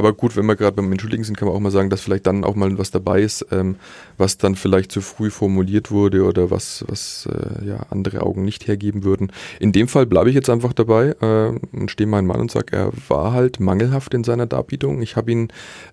aber 0.00 0.14
gut, 0.14 0.34
wenn 0.34 0.46
wir 0.46 0.56
gerade 0.56 0.76
beim 0.76 0.90
Entschuldigen 0.90 1.24
sind, 1.24 1.36
kann 1.36 1.46
man 1.46 1.54
auch 1.54 1.60
mal 1.60 1.70
sagen, 1.70 1.90
dass 1.90 2.00
vielleicht 2.00 2.26
dann 2.26 2.42
auch 2.42 2.54
mal 2.54 2.78
was 2.78 2.90
dabei 2.90 3.20
ist, 3.20 3.44
ähm, 3.50 3.76
was 4.16 4.38
dann 4.38 4.54
vielleicht 4.54 4.90
zu 4.92 5.02
früh 5.02 5.28
formuliert 5.28 5.90
wurde 5.90 6.24
oder 6.24 6.50
was, 6.50 6.86
was 6.88 7.28
äh, 7.30 7.66
ja, 7.66 7.80
andere 7.90 8.22
Augen 8.22 8.42
nicht 8.42 8.66
hergeben 8.66 9.04
würden. 9.04 9.30
In 9.58 9.72
dem 9.72 9.88
Fall 9.88 10.06
bleibe 10.06 10.30
ich 10.30 10.34
jetzt 10.34 10.48
einfach 10.48 10.72
dabei 10.72 11.14
äh, 11.20 11.52
und 11.76 11.90
stehe 11.90 12.06
meinen 12.06 12.26
Mann 12.26 12.40
und 12.40 12.50
sage, 12.50 12.74
er 12.74 12.92
war 13.08 13.34
halt 13.34 13.60
mangelhaft 13.60 14.14
in 14.14 14.24
seiner 14.24 14.46
Darbietung. 14.46 15.02
Ich 15.02 15.16
habe 15.16 15.32
ihn 15.32 15.48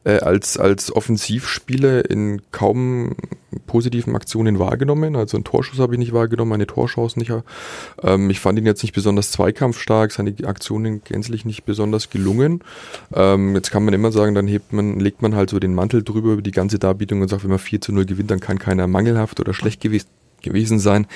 äh, 0.05 0.19
als, 0.19 0.57
als 0.57 0.95
Offensivspieler 0.95 2.09
in 2.09 2.41
kaum 2.53 3.13
positiven 3.65 4.15
Aktionen 4.15 4.59
wahrgenommen. 4.59 5.15
Also 5.15 5.37
einen 5.37 5.43
Torschuss 5.43 5.79
habe 5.79 5.93
ich 5.93 5.99
nicht 5.99 6.13
wahrgenommen, 6.13 6.53
eine 6.53 6.67
Torchance 6.67 7.17
nicht. 7.17 7.31
Ähm, 8.03 8.29
ich 8.29 8.39
fand 8.39 8.59
ihn 8.59 8.65
jetzt 8.65 8.83
nicht 8.83 8.93
besonders 8.93 9.31
zweikampfstark, 9.31 10.11
seine 10.11 10.33
Aktionen 10.43 11.01
gänzlich 11.03 11.45
nicht 11.45 11.63
besonders 11.63 12.09
gelungen. 12.09 12.61
Ähm, 13.13 13.55
jetzt 13.55 13.71
kann 13.71 13.85
man 13.85 13.93
immer 13.93 14.11
sagen, 14.11 14.35
dann 14.35 14.47
hebt 14.47 14.73
man, 14.73 14.99
legt 14.99 15.21
man 15.21 15.35
halt 15.35 15.49
so 15.49 15.59
den 15.59 15.73
Mantel 15.73 16.03
drüber 16.03 16.33
über 16.33 16.41
die 16.41 16.51
ganze 16.51 16.79
Darbietung 16.79 17.21
und 17.21 17.29
sagt, 17.29 17.43
wenn 17.43 17.49
man 17.49 17.59
4 17.59 17.81
zu 17.81 17.91
0 17.93 18.05
gewinnt, 18.05 18.31
dann 18.31 18.39
kann 18.39 18.59
keiner 18.59 18.87
mangelhaft 18.87 19.39
oder 19.39 19.53
schlecht 19.53 19.81
gewesen 19.81 20.07
gewesen 20.41 20.79
sein. 20.79 21.07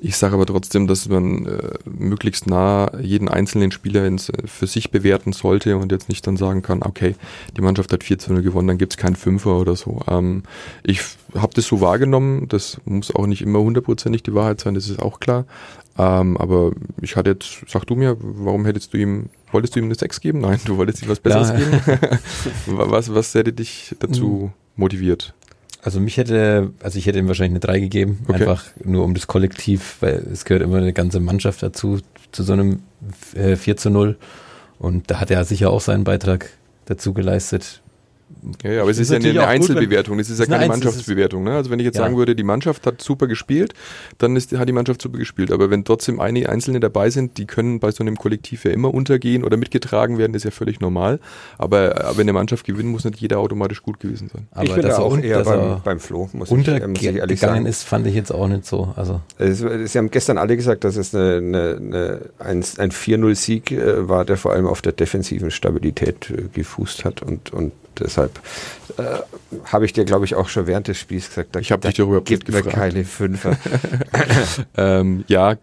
Ich 0.00 0.16
sage 0.16 0.34
aber 0.34 0.46
trotzdem, 0.46 0.86
dass 0.86 1.08
man 1.08 1.46
äh, 1.46 1.70
möglichst 1.84 2.46
nah 2.46 2.90
jeden 3.00 3.28
einzelnen 3.28 3.72
Spieler 3.72 4.06
ins, 4.06 4.28
äh, 4.28 4.46
für 4.46 4.66
sich 4.66 4.90
bewerten 4.90 5.32
sollte 5.32 5.76
und 5.76 5.90
jetzt 5.92 6.08
nicht 6.08 6.26
dann 6.26 6.36
sagen 6.36 6.62
kann, 6.62 6.82
okay, 6.82 7.16
die 7.56 7.60
Mannschaft 7.60 7.92
hat 7.92 8.04
4 8.04 8.18
zu 8.18 8.32
0 8.32 8.42
gewonnen, 8.42 8.68
dann 8.68 8.78
gibt's 8.78 8.96
keinen 8.96 9.16
Fünfer 9.16 9.58
oder 9.58 9.74
so. 9.76 10.00
Ähm, 10.08 10.44
ich 10.84 11.00
habe 11.34 11.52
das 11.54 11.66
so 11.66 11.80
wahrgenommen, 11.80 12.46
das 12.48 12.80
muss 12.84 13.14
auch 13.14 13.26
nicht 13.26 13.42
immer 13.42 13.58
hundertprozentig 13.60 14.22
die 14.22 14.34
Wahrheit 14.34 14.60
sein, 14.60 14.74
das 14.74 14.88
ist 14.88 15.00
auch 15.00 15.18
klar. 15.20 15.44
Ähm, 15.98 16.36
aber 16.36 16.70
ich 17.02 17.16
hatte 17.16 17.30
jetzt, 17.30 17.64
sag 17.66 17.84
du 17.86 17.96
mir, 17.96 18.16
warum 18.20 18.64
hättest 18.64 18.94
du 18.94 18.98
ihm, 18.98 19.30
wolltest 19.50 19.74
du 19.74 19.80
ihm 19.80 19.86
eine 19.86 19.96
6 19.96 20.20
geben? 20.20 20.40
Nein, 20.40 20.60
du 20.64 20.76
wolltest 20.76 21.02
ihm 21.02 21.08
was 21.08 21.18
Besseres 21.18 21.48
Ja. 21.48 21.56
geben. 21.56 21.80
was, 22.66 23.12
was 23.12 23.34
hätte 23.34 23.52
dich 23.52 23.96
dazu 23.98 24.52
motiviert? 24.76 25.34
Also 25.82 26.00
mich 26.00 26.16
hätte, 26.16 26.72
also 26.82 26.98
ich 26.98 27.06
hätte 27.06 27.18
ihm 27.18 27.28
wahrscheinlich 27.28 27.52
eine 27.52 27.60
3 27.60 27.80
gegeben, 27.80 28.18
Okay. 28.26 28.42
einfach 28.42 28.64
nur 28.84 29.04
um 29.04 29.14
das 29.14 29.26
Kollektiv, 29.26 29.96
weil 30.00 30.26
es 30.32 30.44
gehört 30.44 30.62
immer 30.62 30.78
eine 30.78 30.92
ganze 30.92 31.20
Mannschaft 31.20 31.62
dazu, 31.62 32.00
zu 32.32 32.42
so 32.42 32.52
einem 32.52 32.82
äh, 33.34 33.56
4 33.56 33.76
zu 33.76 33.90
0. 33.90 34.16
Und 34.78 35.10
da 35.10 35.20
hat 35.20 35.30
er 35.30 35.44
sicher 35.44 35.70
auch 35.70 35.80
seinen 35.80 36.04
Beitrag 36.04 36.50
dazu 36.86 37.12
geleistet. 37.14 37.80
Ja, 38.62 38.70
ja, 38.72 38.82
aber 38.82 38.90
es 38.90 38.96
Das 38.98 39.04
ist 39.06 39.10
ja 39.12 39.16
eine, 39.18 39.28
eine 39.40 39.46
Einzelbewertung, 39.48 40.18
das 40.18 40.30
ist 40.30 40.38
ja 40.38 40.46
keine 40.46 40.56
Einzel- 40.58 40.68
das 40.68 40.84
Mannschaftsbewertung. 40.84 41.44
Ne? 41.44 41.52
Also 41.54 41.70
wenn 41.70 41.78
ich 41.78 41.84
jetzt 41.86 41.96
Ja. 41.96 42.04
sagen 42.04 42.16
würde, 42.16 42.34
die 42.36 42.42
Mannschaft 42.42 42.86
hat 42.86 43.00
super 43.02 43.26
gespielt, 43.26 43.74
dann 44.18 44.36
ist, 44.36 44.52
hat 44.56 44.68
die 44.68 44.72
Mannschaft 44.72 45.02
super 45.02 45.18
gespielt. 45.18 45.50
Aber 45.52 45.70
wenn 45.70 45.84
trotzdem 45.84 46.20
einige 46.20 46.48
Einzelne 46.48 46.80
dabei 46.80 47.10
sind, 47.10 47.38
die 47.38 47.46
können 47.46 47.80
bei 47.80 47.90
so 47.90 48.02
einem 48.02 48.16
Kollektiv 48.16 48.64
ja 48.64 48.70
immer 48.70 48.92
untergehen 48.94 49.44
oder 49.44 49.56
mitgetragen 49.56 50.18
werden, 50.18 50.32
das 50.32 50.40
ist 50.40 50.44
ja 50.44 50.50
völlig 50.50 50.80
normal. 50.80 51.20
Aber, 51.58 52.04
aber 52.04 52.16
wenn 52.16 52.22
eine 52.22 52.32
Mannschaft 52.32 52.64
gewinnt, 52.66 52.88
muss 52.88 53.04
nicht 53.04 53.18
jeder 53.20 53.38
automatisch 53.38 53.82
gut 53.82 54.00
gewesen 54.00 54.28
sein. 54.32 54.48
Aber 54.52 54.64
ich 54.64 54.72
bin 54.74 54.82
dass 54.82 54.96
da 54.96 55.02
er, 55.02 55.04
auch 55.06 55.12
un- 55.12 55.22
eher 55.22 55.42
beim, 55.44 55.80
beim 55.82 56.00
Flo, 56.00 56.28
muss 56.32 56.50
ich, 56.50 56.52
äh, 56.68 56.86
muss 56.86 56.98
ich 56.98 57.04
ehrlich 57.06 57.22
untergegangen 57.22 57.36
sagen. 57.36 57.66
ist, 57.66 57.82
fand 57.84 58.06
ich 58.06 58.14
jetzt 58.14 58.30
auch 58.32 58.48
nicht 58.48 58.66
so. 58.66 58.92
Also 58.96 59.20
Es, 59.38 59.58
Sie 59.58 59.98
haben 59.98 60.10
gestern 60.10 60.38
alle 60.38 60.56
gesagt, 60.56 60.84
dass 60.84 60.96
es 60.96 61.14
eine, 61.14 61.36
eine, 61.36 61.76
eine, 61.76 62.20
ein, 62.38 62.64
ein 62.78 62.90
4-0-Sieg 62.92 63.72
äh, 63.72 64.08
war, 64.08 64.24
der 64.24 64.36
vor 64.36 64.52
allem 64.52 64.66
auf 64.66 64.82
der 64.82 64.92
defensiven 64.92 65.50
Stabilität 65.50 66.30
äh, 66.30 66.44
gefußt 66.52 67.04
hat. 67.04 67.22
Und, 67.22 67.52
und 67.52 67.72
deshalb 68.00 68.40
äh, 68.96 69.02
habe 69.64 69.84
ich 69.84 69.92
dir, 69.92 70.04
glaube 70.04 70.24
ich, 70.24 70.34
auch 70.34 70.48
schon 70.48 70.66
während 70.66 70.88
des 70.88 70.98
Spiels 70.98 71.28
gesagt, 71.28 71.54
da, 71.54 71.60
Ich 71.60 71.72
hab 71.72 71.80
da 71.80 71.88
dich 71.88 71.98
darüber 71.98 72.20
gibt 72.20 72.48
mir 72.48 72.62
gefragt. 72.62 72.76
keine 72.76 73.04
Fünfer. 73.04 73.56
Ähm, 74.76 75.24
ja, 75.28 75.56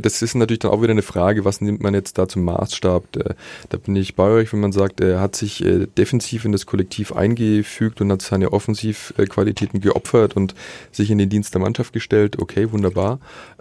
das 0.00 0.22
ist 0.22 0.34
natürlich 0.34 0.60
dann 0.60 0.70
auch 0.70 0.82
wieder 0.82 0.92
eine 0.92 1.02
Frage, 1.02 1.44
was 1.44 1.60
nimmt 1.60 1.82
man 1.82 1.94
jetzt 1.94 2.18
da 2.18 2.28
zum 2.28 2.44
Maßstab? 2.44 3.04
Da, 3.12 3.34
da 3.68 3.78
bin 3.78 3.96
ich 3.96 4.14
bei 4.14 4.28
euch, 4.28 4.52
wenn 4.52 4.60
man 4.60 4.72
sagt, 4.72 5.00
er 5.00 5.20
hat 5.20 5.34
sich 5.36 5.64
äh, 5.64 5.86
defensiv 5.86 6.44
in 6.44 6.52
das 6.52 6.66
Kollektiv 6.66 7.12
eingefügt 7.12 8.00
und 8.00 8.12
hat 8.12 8.22
seine 8.22 8.52
Offensivqualitäten 8.52 9.80
geopfert 9.80 10.36
und 10.36 10.54
sich 10.92 11.10
in 11.10 11.18
den 11.18 11.28
Dienst 11.28 11.54
der 11.54 11.60
Mannschaft 11.60 11.92
gestellt. 11.92 12.38
Okay, 12.38 12.70
wunderbar. 12.72 13.18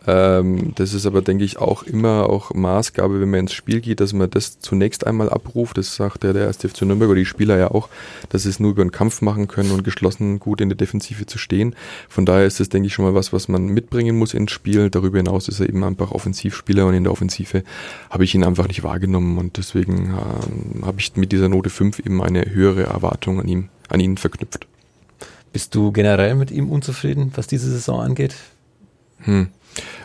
Ähm, 0.07 0.73
das 0.75 0.93
ist 0.93 1.05
aber, 1.05 1.21
denke 1.21 1.43
ich, 1.43 1.57
auch 1.57 1.83
immer 1.83 2.29
auch 2.29 2.53
Maßgabe, 2.53 3.19
wenn 3.19 3.29
man 3.29 3.41
ins 3.41 3.53
Spiel 3.53 3.81
geht, 3.81 3.99
dass 3.99 4.13
man 4.13 4.29
das 4.29 4.59
zunächst 4.59 5.05
einmal 5.07 5.29
abruft. 5.29 5.77
Das 5.77 5.95
sagt 5.95 6.23
ja 6.23 6.33
der 6.33 6.45
erste 6.45 6.69
FC 6.69 6.83
Nürnberg 6.83 7.09
oder 7.09 7.19
die 7.19 7.25
Spieler 7.25 7.57
ja 7.57 7.71
auch, 7.71 7.89
dass 8.29 8.43
sie 8.43 8.49
es 8.49 8.59
nur 8.59 8.71
über 8.71 8.83
den 8.83 8.91
Kampf 8.91 9.21
machen 9.21 9.47
können 9.47 9.71
und 9.71 9.83
geschlossen 9.83 10.39
gut 10.39 10.61
in 10.61 10.69
der 10.69 10.77
Defensive 10.77 11.25
zu 11.25 11.37
stehen. 11.37 11.75
Von 12.09 12.25
daher 12.25 12.45
ist 12.45 12.59
das, 12.59 12.69
denke 12.69 12.87
ich, 12.87 12.93
schon 12.93 13.05
mal 13.05 13.13
was, 13.13 13.31
was 13.33 13.47
man 13.47 13.67
mitbringen 13.67 14.17
muss 14.17 14.33
ins 14.33 14.51
Spiel. 14.51 14.89
Darüber 14.89 15.17
hinaus 15.17 15.47
ist 15.47 15.59
er 15.59 15.69
eben 15.69 15.83
einfach 15.83 16.11
Offensivspieler 16.11 16.85
und 16.85 16.93
in 16.93 17.03
der 17.03 17.13
Offensive 17.13 17.63
habe 18.09 18.23
ich 18.23 18.35
ihn 18.35 18.43
einfach 18.43 18.67
nicht 18.67 18.83
wahrgenommen 18.83 19.37
und 19.37 19.57
deswegen 19.57 20.13
ähm, 20.13 20.85
habe 20.85 20.99
ich 20.99 21.15
mit 21.15 21.31
dieser 21.31 21.49
Note 21.49 21.69
5 21.69 21.99
eben 21.99 22.21
eine 22.21 22.49
höhere 22.49 22.83
Erwartung 22.83 23.39
an 23.39 23.47
ihm, 23.47 23.69
an 23.87 23.99
ihn 23.99 24.17
verknüpft. 24.17 24.67
bist 25.53 25.75
du 25.75 25.91
generell 25.91 26.35
mit 26.35 26.51
ihm 26.51 26.69
unzufrieden, 26.69 27.31
was 27.35 27.47
diese 27.47 27.69
Saison 27.69 28.01
angeht? 28.01 28.35
Hm. 29.19 29.47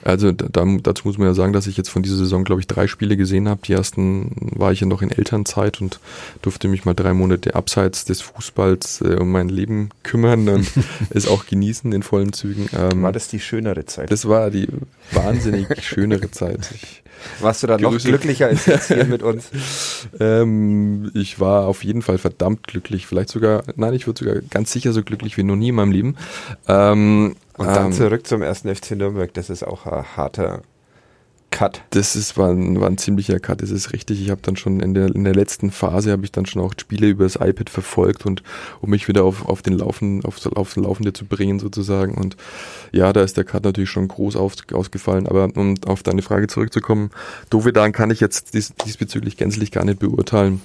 Also 0.02 0.32
da, 0.32 0.46
da- 0.50 0.76
dazu 0.82 1.08
muss 1.08 1.18
man 1.18 1.26
ja 1.28 1.34
sagen, 1.34 1.52
dass 1.52 1.66
ich 1.66 1.76
jetzt 1.76 1.88
von 1.90 2.02
dieser 2.02 2.16
Saison, 2.16 2.44
glaube 2.44 2.60
ich, 2.60 2.66
drei 2.66 2.86
Spiele 2.86 3.16
gesehen 3.16 3.48
habe. 3.48 3.60
Die 3.66 3.72
ersten 3.72 4.32
war 4.56 4.72
ich 4.72 4.80
ja 4.80 4.86
noch 4.86 5.02
in 5.02 5.10
Elternzeit 5.10 5.80
und 5.80 6.00
durfte 6.42 6.68
mich 6.68 6.84
mal 6.84 6.94
drei 6.94 7.12
Monate 7.14 7.54
abseits 7.54 8.04
des 8.04 8.20
Fußballs 8.20 9.00
äh, 9.02 9.16
um 9.20 9.30
mein 9.30 9.48
Leben 9.48 9.90
kümmern 10.02 10.48
und 10.48 10.70
es 11.10 11.26
auch 11.28 11.46
genießen 11.46 11.92
in 11.92 12.02
vollen 12.02 12.32
Zügen. 12.32 12.68
Ähm, 12.76 13.02
War 13.02 13.12
das 13.12 13.28
die 13.28 13.40
schönere 13.40 13.86
Zeit? 13.86 14.10
das 14.10 14.28
war 14.28 14.50
die 14.50 14.68
wahnsinnig 15.12 15.68
schönere 15.84 16.30
Zeit. 16.30 16.70
Ich, 16.74 17.02
Warst 17.40 17.62
du 17.62 17.66
da 17.68 17.78
noch 17.78 17.96
glücklicher 17.96 18.46
als 18.48 18.66
jetzt 18.66 18.88
hier 18.88 19.04
mit 19.06 19.22
uns? 19.22 19.48
ähm, 20.20 21.10
ich 21.14 21.40
war 21.40 21.66
auf 21.66 21.84
jeden 21.84 22.02
Fall 22.02 22.18
verdammt 22.18 22.66
glücklich. 22.66 23.06
Vielleicht 23.06 23.30
sogar, 23.30 23.62
nein, 23.76 23.94
ich 23.94 24.06
würde 24.06 24.18
sogar 24.24 24.42
ganz 24.50 24.72
sicher 24.72 24.92
so 24.92 25.02
glücklich 25.02 25.36
wie 25.36 25.42
noch 25.42 25.56
nie 25.56 25.68
in 25.70 25.74
meinem 25.74 25.92
Leben. 25.92 26.16
Ähm, 26.68 27.36
Und 27.56 27.66
dann 27.66 27.86
ähm, 27.86 27.92
zurück 27.92 28.26
zum 28.26 28.42
ersten 28.42 28.74
FC 28.74 28.92
Nürnberg. 28.92 29.32
Das 29.34 29.50
ist 29.50 29.62
auch 29.62 29.86
ein 29.86 30.04
harter 30.16 30.62
Cut. 31.54 31.82
Das 31.90 32.16
ist, 32.16 32.36
war, 32.36 32.50
ein, 32.50 32.80
war 32.80 32.88
ein 32.88 32.98
ziemlicher 32.98 33.38
Cut, 33.38 33.62
das 33.62 33.70
ist 33.70 33.92
richtig. 33.92 34.20
Ich 34.20 34.30
habe 34.30 34.40
dann 34.42 34.56
schon 34.56 34.80
in 34.80 34.92
der, 34.92 35.14
in 35.14 35.22
der 35.22 35.36
letzten 35.36 35.70
Phase 35.70 36.10
habe 36.10 36.24
ich 36.24 36.32
dann 36.32 36.46
schon 36.46 36.60
auch 36.60 36.72
Spiele 36.76 37.06
über 37.06 37.22
das 37.22 37.36
iPad 37.36 37.70
verfolgt 37.70 38.26
und 38.26 38.42
um 38.80 38.90
mich 38.90 39.06
wieder 39.06 39.22
auf, 39.22 39.46
auf 39.46 39.62
den 39.62 39.74
Laufen, 39.74 40.24
auf, 40.24 40.44
auf 40.46 40.74
den 40.74 40.82
Laufende 40.82 41.12
zu 41.12 41.26
bringen 41.26 41.60
sozusagen. 41.60 42.14
Und 42.14 42.36
ja, 42.90 43.12
da 43.12 43.22
ist 43.22 43.36
der 43.36 43.44
Cut 43.44 43.62
natürlich 43.62 43.90
schon 43.90 44.08
groß 44.08 44.34
auf, 44.34 44.54
ausgefallen. 44.72 45.28
Aber 45.28 45.48
um 45.54 45.76
auf 45.86 46.02
deine 46.02 46.22
Frage 46.22 46.48
zurückzukommen, 46.48 47.10
Dovedan 47.50 47.92
kann 47.92 48.10
ich 48.10 48.18
jetzt 48.18 48.54
dies, 48.54 48.74
diesbezüglich 48.84 49.36
gänzlich 49.36 49.70
gar 49.70 49.84
nicht 49.84 50.00
beurteilen. 50.00 50.60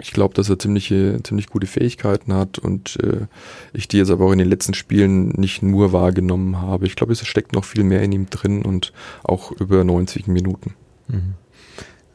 Ich 0.00 0.12
glaube, 0.12 0.34
dass 0.34 0.48
er 0.48 0.58
ziemliche, 0.58 1.20
ziemlich 1.24 1.48
gute 1.48 1.66
Fähigkeiten 1.66 2.32
hat 2.32 2.58
und 2.58 2.96
äh, 3.02 3.26
ich 3.72 3.88
die 3.88 3.98
jetzt 3.98 4.10
aber 4.10 4.26
auch 4.26 4.32
in 4.32 4.38
den 4.38 4.48
letzten 4.48 4.74
Spielen 4.74 5.30
nicht 5.30 5.62
nur 5.62 5.92
wahrgenommen 5.92 6.60
habe. 6.60 6.86
Ich 6.86 6.94
glaube, 6.94 7.12
es 7.12 7.26
steckt 7.26 7.52
noch 7.52 7.64
viel 7.64 7.82
mehr 7.84 8.02
in 8.02 8.12
ihm 8.12 8.30
drin 8.30 8.62
und 8.62 8.92
auch 9.24 9.50
über 9.52 9.82
90 9.82 10.28
Minuten. 10.28 10.74
Mhm. 11.08 11.34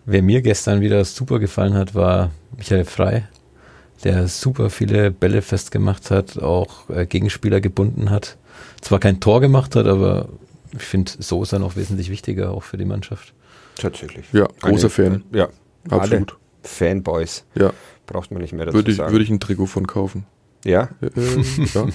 Wer 0.06 0.22
mir 0.22 0.42
gestern 0.42 0.82
wieder 0.82 1.04
super 1.06 1.40
gefallen 1.40 1.74
hat, 1.74 1.94
war 1.96 2.32
Michael 2.58 2.86
Frei, 2.86 3.28
der 4.04 4.28
super 4.28 4.70
viele 4.70 5.12
Bälle 5.12 5.42
festgemacht 5.42 6.12
hat, 6.12 6.38
auch 6.42 6.90
äh, 6.90 7.06
Gegenspieler 7.06 7.62
gebunden 7.62 8.10
hat. 8.10 8.38
Zwar 8.82 9.00
kein 9.00 9.20
Tor 9.20 9.40
gemacht 9.42 9.76
hat, 9.76 9.88
aber 9.88 10.30
ich 10.74 10.84
finde, 10.84 11.12
so 11.20 11.44
ist 11.44 11.54
er 11.54 11.60
noch 11.60 11.76
wesentlich 11.76 12.10
wichtiger, 12.10 12.52
auch 12.52 12.64
für 12.64 12.78
die 12.78 12.86
Mannschaft. 12.86 13.34
Tatsächlich. 13.76 14.26
Ja, 14.34 14.48
großer 14.62 14.84
Eine- 14.86 14.90
Fan. 14.90 15.24
Ja, 15.34 15.50
Absolut. 15.90 16.32
alle 16.32 16.43
Fanboys. 16.64 17.46
Ja, 17.56 17.72
Braucht 18.06 18.32
man 18.32 18.42
nicht 18.42 18.54
mehr 18.54 18.66
dazu 18.66 18.76
würde 18.78 18.92
ich, 18.92 18.98
sagen. 18.98 19.12
würde 19.12 19.24
ich 19.24 19.30
ein 19.30 19.40
Trikot 19.40 19.68
von 19.68 19.88
kaufen. 19.88 20.26
ja, 20.66 20.90
Äh, 21.02 21.10
ja. 21.74 21.86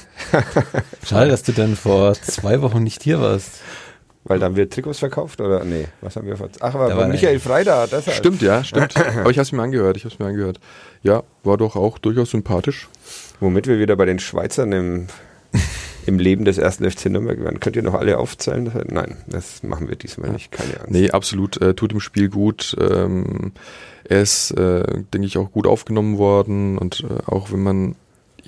Schade, 1.07 1.31
dass 1.31 1.43
du 1.43 1.53
dann 1.53 1.77
vor 1.77 2.15
zwei 2.15 2.63
Wochen 2.63 2.83
nicht 2.83 3.03
hier 3.03 3.21
warst. 3.21 3.61
weil 4.25 4.39
dann 4.39 4.57
wird 4.57 4.73
Trikots 4.73 4.99
verkauft 4.99 5.41
oder 5.41 5.65
nee, 5.65 5.87
was 6.01 6.17
haben 6.17 6.27
wir 6.27 6.37
vor? 6.37 6.49
Ach, 6.61 6.73
Da 6.73 6.97
war, 6.97 7.09
Michael 7.09 7.41
Frei 7.41 7.65
da, 7.65 7.87
das 7.87 8.15
Stimmt, 8.15 8.43
ja, 8.43 8.63
stimmt. 8.65 8.97
Aber 8.97 9.31
ich 9.31 9.39
habe 9.39 9.43
es 9.43 9.53
mir 9.53 9.63
angehört, 9.63 9.97
ich 9.97 10.05
habe 10.05 10.13
es 10.15 10.19
mir 10.19 10.27
angehört. 10.27 10.61
Ja, 11.03 11.23
war 11.45 11.57
doch 11.57 11.77
auch 11.77 11.99
durchaus 11.99 12.31
sympathisch. 12.31 12.89
Womit 13.41 13.67
wir 13.69 13.79
wieder 13.79 13.97
bei 13.97 14.05
den 14.05 14.19
Schweizern 14.19 14.73
im, 14.73 15.07
im 16.09 16.18
Leben 16.18 16.44
des 16.44 16.59
ersten 16.59 16.90
FC 16.90 17.07
Nürnberg 17.07 17.38
werden. 17.40 17.61
Könnt 17.61 17.77
ihr 17.77 17.83
noch 17.83 17.94
alle 17.94 18.18
aufzählen? 18.18 18.73
Nein, 18.88 19.16
das 19.27 19.62
machen 19.62 19.88
wir 19.88 19.97
diesmal 19.97 20.31
nicht, 20.31 20.51
keine 20.51 20.81
Angst. 20.81 20.90
Nee, 20.90 21.11
absolut. 21.11 21.61
Äh, 21.61 21.75
tut 21.75 21.92
im 21.92 22.01
Spiel 22.01 22.31
gut. 22.31 22.75
Ähm, 22.81 23.53
er 24.05 24.23
ist, 24.23 24.51
äh, 24.53 24.83
denke 25.12 25.27
ich, 25.27 25.37
auch 25.37 25.53
gut 25.53 25.66
aufgenommen 25.66 26.16
worden. 26.18 26.79
Und 26.79 27.05
äh, 27.05 27.31
auch 27.31 27.53
wenn 27.53 27.62
man 27.62 27.94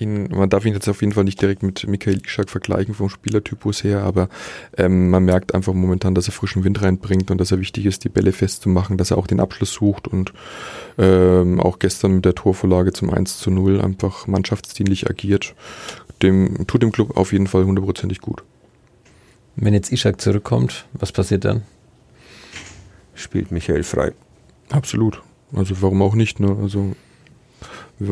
ihn, 0.01 0.29
man 0.31 0.49
darf 0.49 0.65
ihn 0.65 0.73
jetzt 0.73 0.89
auf 0.89 1.03
jeden 1.03 1.13
Fall 1.13 1.25
nicht 1.25 1.41
direkt 1.41 1.63
mit 1.63 1.87
Michael 1.87 2.23
Ishak 2.25 2.49
vergleichen 2.49 2.95
vom 2.95 3.09
Spielertypus 3.09 3.85
her, 3.85 4.03
aber 4.03 4.29
ähm, 4.77 5.11
man 5.11 5.25
merkt 5.25 5.55
einfach 5.55 5.75
momentan, 5.75 6.15
dass 6.15 6.29
er 6.29 6.33
frischen 6.33 6.65
Wind 6.65 6.81
reinbringt 6.83 7.31
und 7.31 7.39
dass 7.39 7.53
er 7.53 7.61
wichtig 7.61 7.87
ist, 7.87 8.05
die 8.05 8.09
Bälle 8.09 8.33
festzumachen, 8.33 8.97
dass 8.97 9.11
er 9.11 9.19
auch 9.19 9.27
den 9.27 9.41
Abschluss 9.41 9.75
sucht 9.75 10.09
und 10.09 10.33
ähm, 10.99 11.61
auch 11.61 11.79
gestern 11.79 12.17
mit 12.17 12.25
der 12.25 12.35
Torvorlage 12.35 12.93
zum 12.93 13.11
1 13.11 13.39
zu 13.39 13.51
0 13.51 13.81
einfach 13.81 14.27
mannschaftsdienlich 14.27 15.11
agiert. 15.11 15.55
Dem 16.23 16.67
tut 16.67 16.83
dem 16.83 16.93
Club 16.93 17.17
auf 17.17 17.33
jeden 17.33 17.47
Fall 17.47 17.65
hundertprozentig 17.65 18.21
gut. 18.21 18.43
Wenn 19.57 19.75
jetzt 19.75 19.93
Ishak 19.93 20.21
zurückkommt, 20.21 20.87
was 20.93 21.13
passiert 21.13 21.45
dann? 21.45 21.63
Spielt 23.15 23.51
Michael 23.51 23.83
frei. 23.83 24.13
Absolut. 24.71 25.23
Also 25.55 25.83
warum 25.83 26.03
auch 26.03 26.15
nicht, 26.15 26.41
ne? 26.41 26.57
Also 26.61 26.95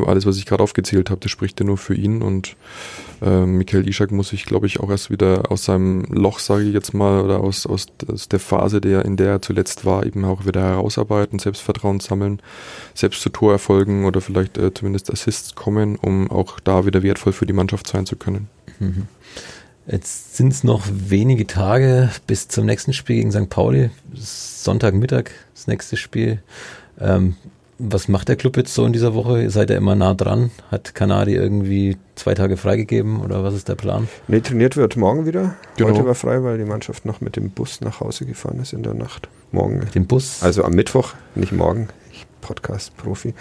alles, 0.07 0.27
was 0.27 0.37
ich 0.37 0.47
gerade 0.47 0.63
aufgezählt 0.63 1.11
habe, 1.11 1.21
das 1.21 1.31
spricht 1.31 1.59
ja 1.61 1.67
nur 1.67 1.79
für 1.79 1.95
ihn 1.95 2.23
und 2.23 2.57
äh, 3.23 3.45
Michael 3.47 3.89
Ishak 3.89 4.11
muss 4.11 4.29
sich, 4.29 4.45
glaube 4.45 4.67
ich, 4.67 4.81
auch 4.81 4.91
erst 4.91 5.11
wieder 5.11 5.51
aus 5.51 5.65
seinem 5.65 6.05
Loch, 6.05 6.39
sage 6.39 6.65
ich 6.65 6.75
jetzt 6.75 6.95
mal, 6.95 7.23
oder 7.23 7.41
aus, 7.41 7.67
aus, 7.67 7.87
aus 8.11 8.29
der 8.29 8.41
Phase, 8.41 8.81
der, 8.81 9.05
in 9.05 9.17
der 9.17 9.31
er 9.31 9.43
zuletzt 9.43 9.85
war, 9.85 10.05
eben 10.05 10.25
auch 10.25 10.47
wieder 10.47 10.63
herausarbeiten, 10.63 11.39
Selbstvertrauen 11.39 12.01
sammeln, 12.01 12.41
selbst 12.95 13.23
zu 13.23 13.31
Torerfolgen 13.31 14.05
oder 14.05 14.21
vielleicht 14.21 14.59
äh, 14.59 14.73
zumindest 14.73 15.11
Assists 15.11 15.55
kommen, 15.55 15.97
um 15.97 16.31
auch 16.31 16.61
da 16.61 16.87
wieder 16.87 17.03
wertvoll 17.03 17.33
für 17.33 17.47
die 17.47 17.53
Mannschaft 17.53 17.87
sein 17.87 18.07
zu 18.07 18.17
können. 18.17 18.49
Mhm. 18.79 19.09
Jetzt 19.91 20.37
sind 20.37 20.53
es 20.53 20.65
noch 20.65 20.87
wenige 20.93 21.47
Tage 21.47 22.11
bis 22.27 22.49
zum 22.49 22.67
nächsten 22.67 22.93
Spiel 22.93 23.17
gegen 23.17 23.33
St. 23.33 23.49
Pauli. 23.49 23.89
Sonntagmittag 24.15 25.31
das 25.55 25.67
nächste 25.67 25.97
Spiel. 25.97 26.43
Ähm, 27.01 27.37
was 27.79 28.09
macht 28.09 28.29
der 28.29 28.37
Club 28.37 28.57
jetzt 28.57 28.75
so 28.75 28.85
in 28.85 28.93
dieser 28.93 29.15
Woche? 29.15 29.51
Seid 29.51 29.71
ihr 29.71 29.77
immer 29.77 29.95
nah 29.95 30.15
dran? 30.15 30.51
Hat 30.71 30.95
Kanadi 30.95 31.35
irgendwie 31.35 31.97
zwei 32.17 32.35
Tage 32.35 32.57
freigegeben 32.57 33.21
oder 33.21 33.45
was 33.45 33.55
ist 33.55 33.69
der 33.69 33.77
Plan? 33.77 34.09
Nee, 34.27 34.41
trainiert 34.41 34.77
wird 34.77 34.97
morgen 34.97 35.27
wieder. 35.27 35.55
Genau. 35.77 35.91
Heute 35.91 36.05
war 36.05 36.15
frei, 36.15 36.43
weil 36.43 36.59
die 36.59 36.65
Mannschaft 36.65 37.05
noch 37.05 37.21
mit 37.21 37.37
dem 37.37 37.51
Bus 37.51 37.81
nach 37.81 38.01
Hause 38.01 38.27
gefahren 38.27 38.59
ist 38.61 38.73
in 38.73 38.83
der 38.83 38.95
Nacht. 38.95 39.29
Morgen. 39.53 39.87
Den 39.95 40.07
Bus? 40.07 40.43
Also 40.43 40.65
am 40.65 40.73
Mittwoch, 40.73 41.15
nicht 41.35 41.53
morgen. 41.53 41.89
Ich 42.13 42.27
Podcast-Profi. 42.41 43.35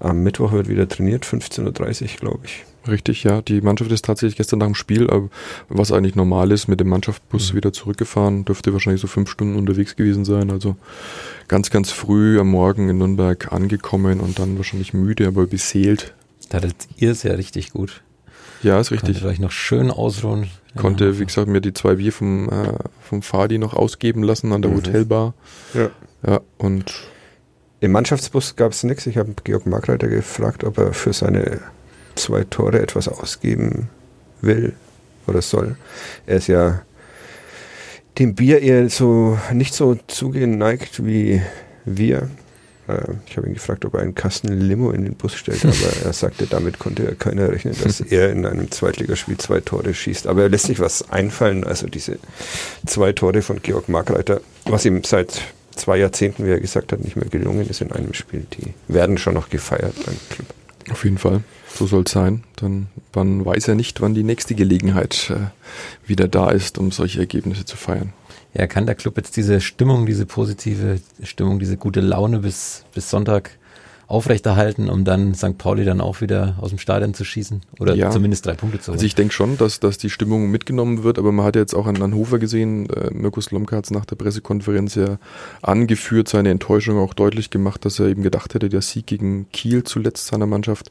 Am 0.00 0.22
Mittwoch 0.22 0.52
wird 0.52 0.68
wieder 0.68 0.88
trainiert, 0.88 1.24
15.30 1.26 2.02
Uhr, 2.02 2.08
glaube 2.18 2.40
ich. 2.44 2.64
Richtig, 2.88 3.24
ja. 3.24 3.42
Die 3.42 3.60
Mannschaft 3.60 3.92
ist 3.92 4.04
tatsächlich 4.04 4.36
gestern 4.36 4.60
nach 4.60 4.66
dem 4.66 4.74
Spiel, 4.74 5.08
äh, 5.10 5.28
was 5.68 5.92
eigentlich 5.92 6.14
normal 6.14 6.50
ist, 6.50 6.66
mit 6.66 6.80
dem 6.80 6.88
Mannschaftsbus 6.88 7.52
mhm. 7.52 7.56
wieder 7.56 7.72
zurückgefahren. 7.72 8.44
Dürfte 8.44 8.72
wahrscheinlich 8.72 9.02
so 9.02 9.06
fünf 9.06 9.30
Stunden 9.30 9.56
unterwegs 9.56 9.96
gewesen 9.96 10.24
sein. 10.24 10.50
Also 10.50 10.76
ganz, 11.48 11.70
ganz 11.70 11.90
früh 11.90 12.40
am 12.40 12.48
Morgen 12.48 12.88
in 12.88 12.98
Nürnberg 12.98 13.52
angekommen 13.52 14.20
und 14.20 14.38
dann 14.38 14.56
wahrscheinlich 14.56 14.94
müde, 14.94 15.26
aber 15.26 15.46
beseelt. 15.46 16.14
Da 16.48 16.58
hattet 16.58 16.88
ihr 16.96 17.10
es 17.10 17.22
ja 17.22 17.34
richtig 17.34 17.72
gut. 17.72 18.02
Ja, 18.62 18.80
ist 18.80 18.90
richtig. 18.90 19.14
Konntet 19.14 19.30
euch 19.30 19.40
noch 19.40 19.52
schön 19.52 19.90
ausruhen. 19.90 20.50
Konnte, 20.76 21.06
ja. 21.06 21.18
wie 21.18 21.26
gesagt, 21.26 21.48
mir 21.48 21.60
die 21.60 21.72
zwei 21.72 21.96
Bier 21.96 22.12
vom, 22.12 22.48
äh, 22.48 22.72
vom 23.00 23.22
Fadi 23.22 23.58
noch 23.58 23.74
ausgeben 23.74 24.22
lassen 24.22 24.52
an 24.52 24.62
der 24.62 24.70
mhm. 24.70 24.76
Hotelbar. 24.76 25.34
Ja. 25.74 25.90
Ja, 26.26 26.40
und 26.58 26.92
im 27.80 27.92
Mannschaftsbus 27.92 28.56
gab 28.56 28.72
es 28.72 28.82
nichts. 28.84 29.06
Ich 29.06 29.16
habe 29.16 29.34
Georg 29.42 29.66
Markreiter 29.66 30.08
gefragt, 30.08 30.64
ob 30.64 30.76
er 30.76 30.92
für 30.92 31.14
seine 31.14 31.60
zwei 32.14 32.44
Tore 32.44 32.80
etwas 32.80 33.08
ausgeben 33.08 33.88
will 34.40 34.74
oder 35.26 35.42
soll. 35.42 35.76
Er 36.26 36.36
ist 36.36 36.48
ja 36.48 36.82
dem 38.18 38.34
Bier 38.34 38.60
eher 38.60 38.88
so 38.90 39.38
nicht 39.52 39.74
so 39.74 39.98
zugeneigt 40.06 41.04
wie 41.04 41.40
wir. 41.84 42.28
Äh, 42.88 43.14
ich 43.26 43.36
habe 43.36 43.46
ihn 43.46 43.54
gefragt, 43.54 43.84
ob 43.84 43.94
er 43.94 44.00
einen 44.00 44.14
Kasten 44.14 44.48
Limo 44.48 44.90
in 44.90 45.04
den 45.04 45.14
Bus 45.14 45.34
stellt, 45.34 45.64
aber 45.64 45.74
er 46.04 46.12
sagte, 46.12 46.46
damit 46.46 46.78
konnte 46.78 47.04
ja 47.04 47.14
keiner 47.14 47.50
rechnen, 47.50 47.74
dass 47.82 48.00
er 48.00 48.30
in 48.30 48.44
einem 48.44 48.70
Zweitligaspiel 48.70 49.38
zwei 49.38 49.60
Tore 49.60 49.94
schießt. 49.94 50.26
Aber 50.26 50.42
er 50.42 50.48
lässt 50.48 50.66
sich 50.66 50.80
was 50.80 51.10
einfallen. 51.10 51.64
Also 51.64 51.86
diese 51.86 52.18
zwei 52.86 53.12
Tore 53.12 53.42
von 53.42 53.62
Georg 53.62 53.88
Markreiter, 53.88 54.40
was 54.64 54.84
ihm 54.84 55.04
seit 55.04 55.40
zwei 55.74 55.96
Jahrzehnten, 55.96 56.44
wie 56.44 56.50
er 56.50 56.60
gesagt 56.60 56.92
hat, 56.92 57.00
nicht 57.00 57.16
mehr 57.16 57.28
gelungen 57.28 57.68
ist 57.68 57.80
in 57.80 57.92
einem 57.92 58.12
Spiel, 58.12 58.46
die 58.58 58.74
werden 58.88 59.18
schon 59.18 59.34
noch 59.34 59.48
gefeiert 59.48 59.94
beim 60.04 60.16
Club. 60.28 60.46
Auf 60.90 61.04
jeden 61.04 61.18
Fall. 61.18 61.42
So 61.72 61.86
soll 61.86 62.04
es 62.06 62.12
sein. 62.12 62.44
Dann 62.56 62.88
man 63.14 63.44
weiß 63.44 63.68
er 63.68 63.74
nicht, 63.74 64.00
wann 64.00 64.14
die 64.14 64.24
nächste 64.24 64.54
Gelegenheit 64.54 65.30
äh, 65.30 66.08
wieder 66.08 66.28
da 66.28 66.50
ist, 66.50 66.78
um 66.78 66.90
solche 66.90 67.20
Ergebnisse 67.20 67.64
zu 67.64 67.76
feiern. 67.76 68.12
Ja, 68.54 68.66
kann 68.66 68.86
der 68.86 68.96
Club 68.96 69.16
jetzt 69.16 69.36
diese 69.36 69.60
Stimmung, 69.60 70.06
diese 70.06 70.26
positive 70.26 71.00
Stimmung, 71.22 71.58
diese 71.58 71.76
gute 71.76 72.00
Laune 72.00 72.40
bis, 72.40 72.84
bis 72.92 73.08
Sonntag 73.08 73.50
aufrechterhalten, 74.10 74.90
um 74.90 75.04
dann 75.04 75.34
St. 75.34 75.56
Pauli 75.56 75.84
dann 75.84 76.00
auch 76.00 76.20
wieder 76.20 76.56
aus 76.60 76.70
dem 76.70 76.78
Stadion 76.78 77.14
zu 77.14 77.24
schießen 77.24 77.62
oder 77.78 77.94
ja. 77.94 78.10
zumindest 78.10 78.44
drei 78.44 78.54
Punkte 78.54 78.80
zu 78.80 78.88
holen. 78.88 78.96
Also 78.96 79.06
ich 79.06 79.14
denke 79.14 79.32
schon, 79.32 79.56
dass, 79.56 79.78
dass 79.78 79.98
die 79.98 80.10
Stimmung 80.10 80.50
mitgenommen 80.50 81.04
wird, 81.04 81.16
aber 81.16 81.30
man 81.30 81.46
hat 81.46 81.54
ja 81.54 81.62
jetzt 81.62 81.74
auch 81.74 81.86
an 81.86 82.00
Hannover 82.00 82.40
gesehen, 82.40 82.90
äh, 82.90 83.12
Mirko 83.12 83.40
Slomka 83.40 83.76
hat 83.76 83.84
es 83.84 83.92
nach 83.92 84.04
der 84.04 84.16
Pressekonferenz 84.16 84.96
ja 84.96 85.18
angeführt, 85.62 86.28
seine 86.28 86.50
Enttäuschung 86.50 86.98
auch 86.98 87.14
deutlich 87.14 87.50
gemacht, 87.50 87.84
dass 87.84 88.00
er 88.00 88.08
eben 88.08 88.24
gedacht 88.24 88.52
hätte, 88.54 88.68
der 88.68 88.82
Sieg 88.82 89.06
gegen 89.06 89.46
Kiel 89.52 89.84
zuletzt 89.84 90.26
seiner 90.26 90.46
Mannschaft 90.46 90.90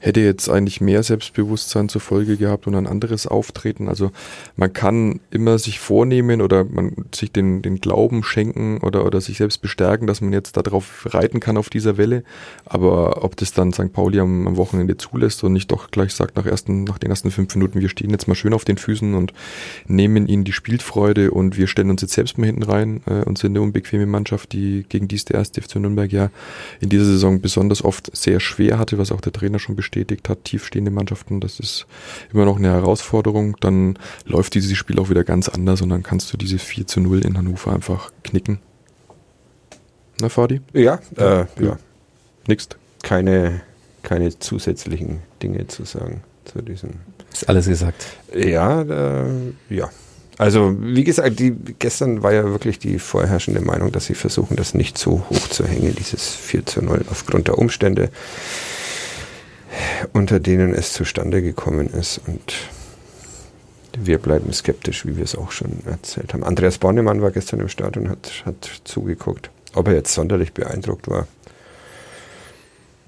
hätte 0.00 0.20
jetzt 0.20 0.48
eigentlich 0.48 0.80
mehr 0.80 1.02
Selbstbewusstsein 1.02 1.90
zur 1.90 2.00
Folge 2.00 2.38
gehabt 2.38 2.66
und 2.66 2.74
ein 2.74 2.86
anderes 2.86 3.26
Auftreten. 3.26 3.86
Also 3.86 4.10
man 4.56 4.72
kann 4.72 5.20
immer 5.30 5.58
sich 5.58 5.78
vornehmen 5.78 6.40
oder 6.40 6.64
man 6.64 7.04
sich 7.14 7.32
den, 7.32 7.60
den 7.60 7.80
Glauben 7.80 8.22
schenken 8.22 8.78
oder, 8.78 9.04
oder 9.04 9.20
sich 9.20 9.36
selbst 9.36 9.60
bestärken, 9.60 10.06
dass 10.06 10.22
man 10.22 10.32
jetzt 10.32 10.56
darauf 10.56 11.06
reiten 11.10 11.38
kann 11.38 11.58
auf 11.58 11.68
dieser 11.68 11.98
Welle. 11.98 12.24
Aber 12.64 13.22
ob 13.22 13.36
das 13.36 13.52
dann 13.52 13.74
St. 13.74 13.92
Pauli 13.92 14.20
am, 14.20 14.48
am 14.48 14.56
Wochenende 14.56 14.96
zulässt 14.96 15.44
und 15.44 15.52
nicht 15.52 15.70
doch 15.70 15.90
gleich 15.90 16.14
sagt 16.14 16.36
nach, 16.36 16.46
ersten, 16.46 16.84
nach 16.84 16.98
den 16.98 17.10
ersten 17.10 17.30
fünf 17.30 17.54
Minuten, 17.54 17.80
wir 17.80 17.90
stehen 17.90 18.10
jetzt 18.10 18.26
mal 18.26 18.34
schön 18.34 18.54
auf 18.54 18.64
den 18.64 18.78
Füßen 18.78 19.14
und 19.14 19.34
nehmen 19.86 20.26
ihnen 20.26 20.44
die 20.44 20.52
Spielfreude 20.52 21.30
und 21.30 21.58
wir 21.58 21.66
stellen 21.66 21.90
uns 21.90 22.00
jetzt 22.00 22.14
selbst 22.14 22.38
mal 22.38 22.46
hinten 22.46 22.62
rein 22.62 23.02
äh, 23.06 23.22
und 23.24 23.36
sind 23.36 23.52
eine 23.52 23.60
unbequeme 23.60 24.06
Mannschaft, 24.06 24.54
die 24.54 24.86
gegen 24.88 25.08
dies 25.08 25.26
der 25.26 25.36
erste 25.36 25.60
FC 25.60 25.76
Nürnberg 25.76 26.10
ja 26.10 26.30
in 26.80 26.88
dieser 26.88 27.04
Saison 27.04 27.42
besonders 27.42 27.84
oft 27.84 28.16
sehr 28.16 28.40
schwer 28.40 28.78
hatte, 28.78 28.96
was 28.96 29.12
auch 29.12 29.20
der 29.20 29.32
Trainer 29.32 29.58
schon 29.58 29.76
bestätigt 29.76 29.89
bestätigt 29.90 30.28
hat, 30.28 30.44
tiefstehende 30.44 30.90
Mannschaften, 30.90 31.40
das 31.40 31.58
ist 31.58 31.86
immer 32.32 32.44
noch 32.44 32.58
eine 32.58 32.68
Herausforderung. 32.68 33.56
Dann 33.60 33.98
läuft 34.24 34.54
dieses 34.54 34.76
Spiel 34.76 34.98
auch 35.00 35.10
wieder 35.10 35.24
ganz 35.24 35.48
anders 35.48 35.82
und 35.82 35.88
dann 35.88 36.02
kannst 36.02 36.32
du 36.32 36.36
diese 36.36 36.58
4 36.58 36.86
zu 36.86 37.00
0 37.00 37.24
in 37.26 37.36
Hannover 37.36 37.72
einfach 37.72 38.12
knicken. 38.22 38.60
Na, 40.20 40.28
Fadi? 40.28 40.60
Ja, 40.72 41.00
äh, 41.16 41.46
ja. 41.60 41.78
Nix. 42.46 42.68
Keine, 43.02 43.62
keine 44.02 44.38
zusätzlichen 44.38 45.20
Dinge 45.42 45.66
zu 45.66 45.84
sagen 45.84 46.22
zu 46.44 46.62
diesem. 46.62 46.90
Ist 47.32 47.48
alles 47.48 47.66
gesagt. 47.66 48.06
Ja, 48.34 48.82
äh, 48.82 49.52
ja. 49.70 49.90
Also, 50.38 50.74
wie 50.80 51.04
gesagt, 51.04 51.38
die, 51.38 51.54
gestern 51.78 52.22
war 52.22 52.32
ja 52.32 52.44
wirklich 52.44 52.78
die 52.78 52.98
vorherrschende 52.98 53.60
Meinung, 53.60 53.92
dass 53.92 54.06
sie 54.06 54.14
versuchen, 54.14 54.56
das 54.56 54.72
nicht 54.72 54.96
so 54.96 55.22
hoch 55.28 55.48
zu 55.48 55.66
hängen, 55.66 55.94
dieses 55.94 56.34
4 56.34 56.64
zu 56.64 56.82
0 56.82 57.04
aufgrund 57.10 57.48
der 57.48 57.58
Umstände 57.58 58.10
unter 60.12 60.40
denen 60.40 60.74
es 60.74 60.92
zustande 60.92 61.42
gekommen 61.42 61.88
ist. 61.88 62.20
Und 62.26 62.54
wir 63.98 64.18
bleiben 64.18 64.52
skeptisch, 64.52 65.06
wie 65.06 65.16
wir 65.16 65.24
es 65.24 65.34
auch 65.34 65.50
schon 65.50 65.84
erzählt 65.86 66.32
haben. 66.32 66.44
Andreas 66.44 66.78
Bornemann 66.78 67.22
war 67.22 67.30
gestern 67.30 67.60
im 67.60 67.68
Stadion 67.68 68.06
und 68.06 68.10
hat, 68.10 68.42
hat 68.44 68.80
zugeguckt. 68.84 69.50
Ob 69.74 69.88
er 69.88 69.94
jetzt 69.94 70.14
sonderlich 70.14 70.52
beeindruckt 70.52 71.08
war. 71.08 71.26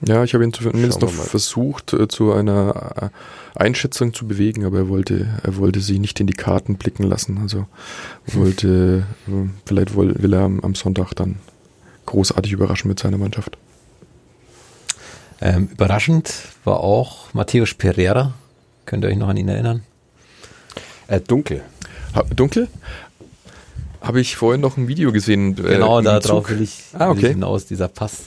Ja, 0.04 0.24
ich 0.24 0.34
habe 0.34 0.42
ihn 0.42 0.52
zumindest 0.52 1.00
noch 1.00 1.10
versucht, 1.10 1.92
äh, 1.92 2.08
zu 2.08 2.32
einer 2.32 3.12
äh, 3.54 3.58
Einschätzung 3.58 4.12
zu 4.12 4.26
bewegen, 4.26 4.64
aber 4.64 4.78
er 4.78 4.88
wollte, 4.88 5.28
er 5.44 5.56
wollte 5.56 5.80
sie 5.80 6.00
nicht 6.00 6.18
in 6.18 6.26
die 6.26 6.32
Karten 6.32 6.76
blicken 6.76 7.04
lassen. 7.04 7.38
Also 7.40 7.66
wollte, 8.26 9.06
äh, 9.28 9.32
vielleicht 9.64 9.96
will, 9.96 10.34
er 10.34 10.44
am 10.44 10.74
Sonntag 10.74 11.14
dann 11.14 11.36
großartig 12.06 12.52
überraschen 12.52 12.88
mit 12.88 12.98
seiner 12.98 13.18
Mannschaft. 13.18 13.56
Ähm, 15.42 15.68
überraschend 15.72 16.32
war 16.64 16.80
auch 16.80 17.34
Matthäus 17.34 17.74
Pereira. 17.74 18.34
Könnt 18.86 19.04
ihr 19.04 19.08
euch 19.10 19.16
noch 19.16 19.28
an 19.28 19.36
ihn 19.36 19.48
erinnern? 19.48 19.82
Äh, 21.08 21.20
dunkel. 21.20 21.62
Ha, 22.14 22.22
dunkel? 22.34 22.68
Habe 24.00 24.20
ich 24.20 24.36
vorhin 24.36 24.60
noch 24.60 24.76
ein 24.76 24.86
Video 24.86 25.10
gesehen. 25.10 25.58
Äh, 25.58 25.74
genau, 25.74 26.00
darauf 26.00 26.48
will 26.48 26.62
ich, 26.62 26.84
ah, 26.92 27.10
okay. 27.10 27.22
will 27.22 27.24
ich 27.24 27.34
hinaus, 27.34 27.66
dieser 27.66 27.88
Pass 27.88 28.26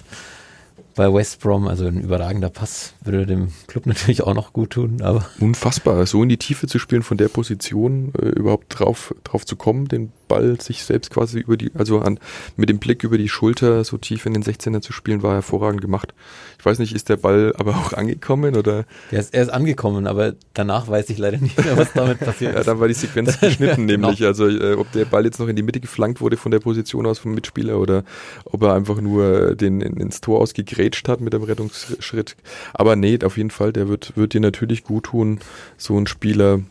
bei 0.95 1.13
West 1.13 1.39
Brom, 1.39 1.67
also 1.67 1.85
ein 1.85 2.01
überragender 2.01 2.49
Pass, 2.49 2.93
würde 3.05 3.25
dem 3.25 3.49
Club 3.67 3.85
natürlich 3.87 4.23
auch 4.23 4.33
noch 4.33 4.53
gut 4.53 4.71
tun, 4.71 5.01
aber. 5.01 5.25
Unfassbar, 5.39 6.05
so 6.05 6.23
in 6.23 6.29
die 6.29 6.37
Tiefe 6.37 6.67
zu 6.67 6.79
spielen, 6.79 7.03
von 7.03 7.17
der 7.17 7.27
Position 7.29 8.11
äh, 8.21 8.27
überhaupt 8.29 8.79
drauf, 8.79 9.13
drauf 9.23 9.45
zu 9.45 9.55
kommen, 9.55 9.87
den 9.87 10.11
Ball 10.27 10.59
sich 10.59 10.83
selbst 10.83 11.11
quasi 11.11 11.39
über 11.39 11.55
die, 11.55 11.71
also 11.75 11.99
an, 11.99 12.19
mit 12.55 12.69
dem 12.69 12.79
Blick 12.79 13.03
über 13.03 13.17
die 13.17 13.29
Schulter 13.29 13.83
so 13.83 13.97
tief 13.97 14.25
in 14.25 14.33
den 14.33 14.43
16er 14.43 14.81
zu 14.81 14.91
spielen, 14.91 15.21
war 15.21 15.33
hervorragend 15.33 15.81
gemacht. 15.81 16.13
Ich 16.57 16.65
weiß 16.65 16.79
nicht, 16.79 16.95
ist 16.95 17.09
der 17.09 17.17
Ball 17.17 17.53
aber 17.57 17.75
auch 17.75 17.93
angekommen 17.93 18.55
oder? 18.55 18.85
Er 19.11 19.19
ist, 19.19 19.35
er 19.35 19.43
ist 19.43 19.49
angekommen, 19.49 20.07
aber 20.07 20.33
danach 20.55 20.87
weiß 20.87 21.09
ich 21.11 21.19
leider 21.19 21.37
nicht 21.37 21.63
mehr, 21.63 21.77
was 21.77 21.93
damit 21.93 22.19
passiert 22.19 22.53
ja, 22.53 22.59
ist. 22.61 22.67
dann 22.67 22.79
war 22.79 22.87
die 22.87 22.95
Sequenz 22.95 23.39
geschnitten, 23.39 23.87
Genau. 23.87 24.07
nämlich. 24.07 24.25
Also, 24.25 24.47
äh, 24.47 24.73
ob 24.73 24.91
der 24.93 25.05
Ball 25.05 25.25
jetzt 25.25 25.39
noch 25.39 25.47
in 25.47 25.55
die 25.55 25.61
Mitte 25.63 25.79
geflankt 25.79 26.21
wurde 26.21 26.37
von 26.37 26.51
der 26.51 26.59
Position 26.59 27.05
aus 27.05 27.19
vom 27.19 27.35
Mitspieler 27.35 27.77
oder 27.79 28.03
ob 28.45 28.63
er 28.63 28.73
einfach 28.73 28.99
nur 28.99 29.51
äh, 29.51 29.55
den 29.55 29.81
in, 29.81 29.97
ins 29.97 30.21
Tor 30.21 30.39
ausgegrätscht 30.41 31.07
hat 31.07 31.21
mit 31.21 31.33
dem 31.33 31.43
Rettungsschritt. 31.43 32.35
Aber 32.73 32.94
nee, 32.95 33.19
auf 33.23 33.37
jeden 33.37 33.51
Fall, 33.51 33.73
der 33.73 33.87
wird, 33.87 34.15
wird 34.15 34.33
dir 34.33 34.41
natürlich 34.41 34.83
gut 34.83 35.05
tun, 35.05 35.39
so 35.77 35.97
ein 35.97 36.07
Spieler. 36.07 36.61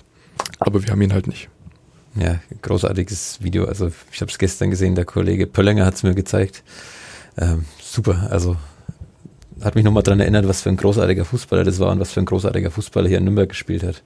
Aber 0.58 0.82
wir 0.82 0.90
haben 0.90 1.02
ihn 1.02 1.12
halt 1.12 1.26
nicht. 1.26 1.48
Ja, 2.16 2.40
großartiges 2.62 3.42
Video. 3.42 3.64
Also 3.64 3.90
ich 4.12 4.20
habe 4.20 4.30
es 4.30 4.38
gestern 4.38 4.70
gesehen, 4.70 4.94
der 4.94 5.04
Kollege 5.04 5.46
Pöllinger 5.46 5.84
hat 5.84 5.94
es 5.94 6.02
mir 6.02 6.14
gezeigt. 6.14 6.62
Ähm, 7.36 7.64
super, 7.80 8.28
also 8.30 8.56
hat 9.60 9.74
mich 9.74 9.84
nochmal 9.84 10.02
dran 10.02 10.20
erinnert, 10.20 10.46
was 10.46 10.62
für 10.62 10.68
ein 10.68 10.76
großartiger 10.76 11.24
Fußballer 11.24 11.64
das 11.64 11.80
war 11.80 11.90
und 11.90 12.00
was 12.00 12.12
für 12.12 12.20
ein 12.20 12.26
großartiger 12.26 12.70
Fußballer 12.70 13.08
hier 13.08 13.18
in 13.18 13.24
Nürnberg 13.24 13.48
gespielt 13.48 13.82
hat. 13.82 14.02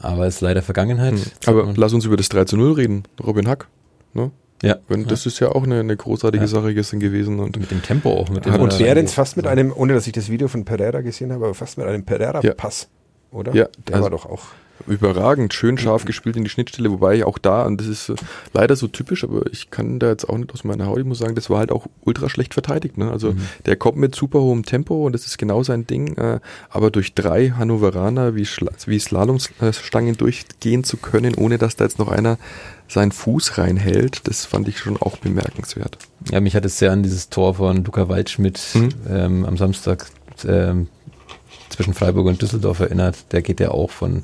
Aber 0.00 0.26
ist 0.26 0.40
leider 0.40 0.62
Vergangenheit. 0.62 1.14
Hm. 1.14 1.22
Aber 1.46 1.72
lass 1.76 1.92
uns 1.92 2.04
über 2.04 2.16
das 2.16 2.28
3 2.28 2.44
zu 2.44 2.56
0 2.56 2.72
reden. 2.72 3.04
Robin 3.24 3.48
Hack. 3.48 3.68
Ne? 4.14 4.30
Ja, 4.62 4.76
Wenn, 4.88 5.06
Das 5.06 5.26
ist 5.26 5.38
ja 5.40 5.48
auch 5.50 5.64
eine, 5.64 5.80
eine 5.80 5.96
großartige 5.96 6.44
Ja. 6.44 6.48
Sache 6.48 6.74
gestern 6.74 7.00
gewesen. 7.00 7.38
Und 7.40 7.58
mit 7.58 7.70
dem 7.70 7.82
Tempo 7.82 8.10
auch. 8.10 8.28
Mit 8.28 8.44
dem 8.46 8.54
Und 8.54 8.70
Behrens 8.78 8.80
reingeht. 8.88 9.10
fast 9.10 9.36
mit 9.36 9.46
einem, 9.46 9.72
ohne 9.74 9.94
dass 9.94 10.06
ich 10.06 10.12
das 10.12 10.28
Video 10.30 10.48
von 10.48 10.64
Pereira 10.64 11.00
gesehen 11.02 11.32
habe, 11.32 11.44
aber 11.44 11.54
fast 11.54 11.78
mit 11.78 11.86
einem 11.86 12.04
Pereira-Pass, 12.04 12.88
oder? 13.30 13.54
Ja, 13.54 13.68
der 13.86 13.94
also- 13.96 14.02
war 14.04 14.10
doch 14.10 14.26
auch. 14.26 14.42
Überragend, 14.86 15.52
schön 15.54 15.78
scharf 15.78 16.04
gespielt 16.04 16.36
in 16.36 16.44
die 16.44 16.50
Schnittstelle, 16.50 16.90
wobei 16.90 17.24
auch 17.24 17.38
da, 17.38 17.64
und 17.64 17.80
das 17.80 17.86
ist 17.88 18.08
äh, 18.08 18.14
leider 18.52 18.76
so 18.76 18.86
typisch, 18.88 19.24
aber 19.24 19.42
ich 19.52 19.70
kann 19.70 19.98
da 19.98 20.08
jetzt 20.10 20.28
auch 20.28 20.38
nicht 20.38 20.52
aus 20.52 20.64
meiner 20.64 20.86
Haut, 20.86 20.98
ich 20.98 21.04
muss 21.04 21.18
sagen, 21.18 21.34
das 21.34 21.50
war 21.50 21.58
halt 21.58 21.72
auch 21.72 21.86
ultra 22.04 22.28
schlecht 22.28 22.54
verteidigt. 22.54 22.98
Ne? 22.98 23.10
Also 23.10 23.32
Mhm. 23.32 23.40
der 23.66 23.76
kommt 23.76 23.96
mit 23.98 24.14
super 24.14 24.40
hohem 24.40 24.64
Tempo 24.64 25.06
und 25.06 25.12
das 25.12 25.26
ist 25.26 25.38
genau 25.38 25.62
sein 25.62 25.86
Ding, 25.86 26.16
äh, 26.16 26.40
aber 26.70 26.90
durch 26.90 27.14
drei 27.14 27.50
Hannoveraner 27.50 28.34
wie, 28.34 28.46
Schla 28.46 28.70
wie 28.86 28.98
Slalomstangen 28.98 30.16
durchgehen 30.16 30.84
zu 30.84 30.96
können, 30.96 31.34
ohne 31.34 31.58
dass 31.58 31.76
da 31.76 31.84
jetzt 31.84 31.98
noch 31.98 32.08
einer 32.08 32.38
seinen 32.88 33.10
Fuß 33.12 33.58
reinhält, 33.58 34.28
das 34.28 34.44
fand 34.44 34.68
ich 34.68 34.78
schon 34.78 34.96
auch 34.96 35.16
bemerkenswert. 35.16 35.98
Ja, 36.30 36.40
mich 36.40 36.54
hat 36.54 36.64
es 36.64 36.78
sehr 36.78 36.92
an 36.92 37.02
dieses 37.02 37.28
Tor 37.30 37.54
von 37.54 37.84
Luca 37.84 38.08
Waldschmidt 38.08 38.60
Mhm. 38.74 38.88
ähm, 39.08 39.44
am 39.44 39.56
Samstag 39.56 40.06
ähm, 40.46 40.88
zwischen 41.70 41.94
Freiburg 41.94 42.26
und 42.26 42.40
Düsseldorf 42.40 42.78
erinnert. 42.80 43.32
Der 43.32 43.42
geht 43.42 43.58
ja 43.58 43.70
auch 43.72 43.90
von, 43.90 44.22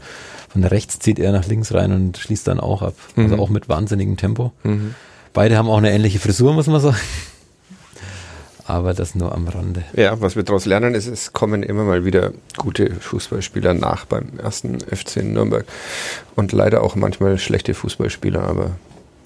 von 0.53 0.65
rechts, 0.65 0.99
zieht 0.99 1.19
er 1.19 1.33
nach 1.33 1.47
links 1.47 1.73
rein 1.73 1.93
und 1.93 2.19
schließt 2.19 2.47
dann 2.49 2.61
auch 2.61 2.83
ab. 2.83 2.95
Also 3.17 3.35
Mhm. 3.37 3.41
auch 3.41 3.49
mit 3.49 3.69
wahnsinnigem 3.69 4.17
Tempo. 4.17 4.53
Mhm. 4.65 4.95
Beide 5.33 5.57
haben 5.57 5.69
auch 5.69 5.79
eine 5.79 5.93
ähnliche 5.93 6.19
Frisur, 6.19 6.53
muss 6.53 6.67
man 6.67 6.81
sagen. 6.81 6.97
Aber 8.65 8.95
das 8.95 9.15
nur 9.17 9.33
am 9.35 9.49
Rande. 9.49 9.83
Ja, 9.95 10.21
was 10.21 10.37
wir 10.37 10.45
daraus 10.45 10.67
lernen, 10.67 10.95
ist, 10.95 11.09
es 11.09 11.33
kommen 11.33 11.63
immer 11.65 11.83
mal 11.83 12.05
wieder 12.05 12.33
gute 12.57 12.95
Fußballspieler 12.95 13.75
nach 13.75 14.05
beim 14.05 14.39
ersten 14.39 14.79
FC 14.81 15.17
in 15.17 15.33
Nürnberg. 15.33 15.65
Und 16.37 16.53
leider 16.53 16.83
auch 16.83 16.95
manchmal 16.95 17.39
schlechte 17.39 17.75
Fußballspieler, 17.75 18.41
aber 18.41 18.71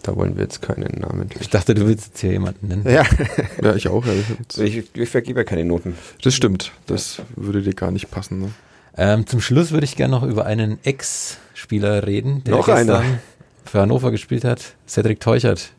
da 0.03 0.17
wollen 0.17 0.37
wir 0.37 0.45
jetzt 0.45 0.63
keinen 0.63 1.01
Namen. 1.01 1.29
Ich 1.39 1.51
dachte, 1.51 1.75
du 1.75 1.87
willst 1.87 2.07
jetzt 2.07 2.21
hier 2.21 2.31
jemanden 2.33 2.69
nennen. 2.69 2.85
Ja, 2.89 3.05
Ja, 3.63 3.75
ich 3.75 3.89
auch. 3.89 4.07
ehrlich. 4.07 4.25
ich, 4.57 4.97
ich 4.97 5.09
vergebe 5.11 5.41
ja 5.41 5.45
keine 5.45 5.65
Noten. 5.67 5.97
Das 6.23 6.35
stimmt, 6.35 6.73
das 6.87 7.21
würde 7.37 7.61
dir 7.63 7.75
gar 7.75 7.91
nicht 7.91 8.11
passen. 8.11 8.41
Ne? 8.41 8.51
Ähm, 8.97 9.27
zum 9.27 9.41
Schluss 9.41 9.73
würde 9.73 9.85
ich 9.85 9.97
gerne 9.97 10.13
noch 10.13 10.23
über 10.23 10.47
einen 10.47 10.79
Ex-Spieler 10.85 12.07
reden, 12.07 12.43
der 12.45 12.57
Noch 12.57 12.67
gestern 12.67 12.91
einer. 12.91 13.19
für 13.65 13.81
Hannover 13.81 14.11
gespielt 14.11 14.45
hat, 14.45 14.75
Cedric 14.89 15.21
Teuchert. 15.21 15.71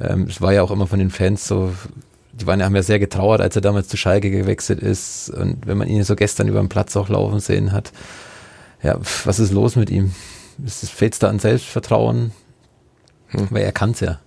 Ähm, 0.00 0.26
es 0.28 0.40
war 0.40 0.52
ja 0.52 0.62
auch 0.62 0.70
immer 0.70 0.86
von 0.86 0.98
den 0.98 1.10
Fans 1.10 1.46
so, 1.46 1.74
die 2.32 2.46
waren 2.46 2.60
ja, 2.60 2.66
haben 2.66 2.76
ja 2.76 2.82
sehr 2.82 2.98
getrauert, 2.98 3.42
als 3.42 3.56
er 3.56 3.62
damals 3.62 3.88
zu 3.88 3.96
Schalke 3.96 4.30
gewechselt 4.30 4.80
ist. 4.80 5.28
Und 5.28 5.66
wenn 5.66 5.76
man 5.76 5.88
ihn 5.88 6.04
so 6.04 6.16
gestern 6.16 6.48
über 6.48 6.60
den 6.60 6.70
Platz 6.70 6.96
auch 6.96 7.10
laufen 7.10 7.40
sehen 7.40 7.72
hat, 7.72 7.92
ja, 8.82 8.98
was 9.24 9.38
ist 9.38 9.52
los 9.52 9.76
mit 9.76 9.90
ihm? 9.90 10.14
Fehlt 10.66 11.12
es 11.12 11.18
da 11.18 11.28
an 11.28 11.38
Selbstvertrauen? 11.38 12.32
Hm. 13.28 13.48
Weil 13.50 13.62
er 13.62 13.72
kann 13.72 13.90
es 13.90 14.00
ja. 14.00 14.20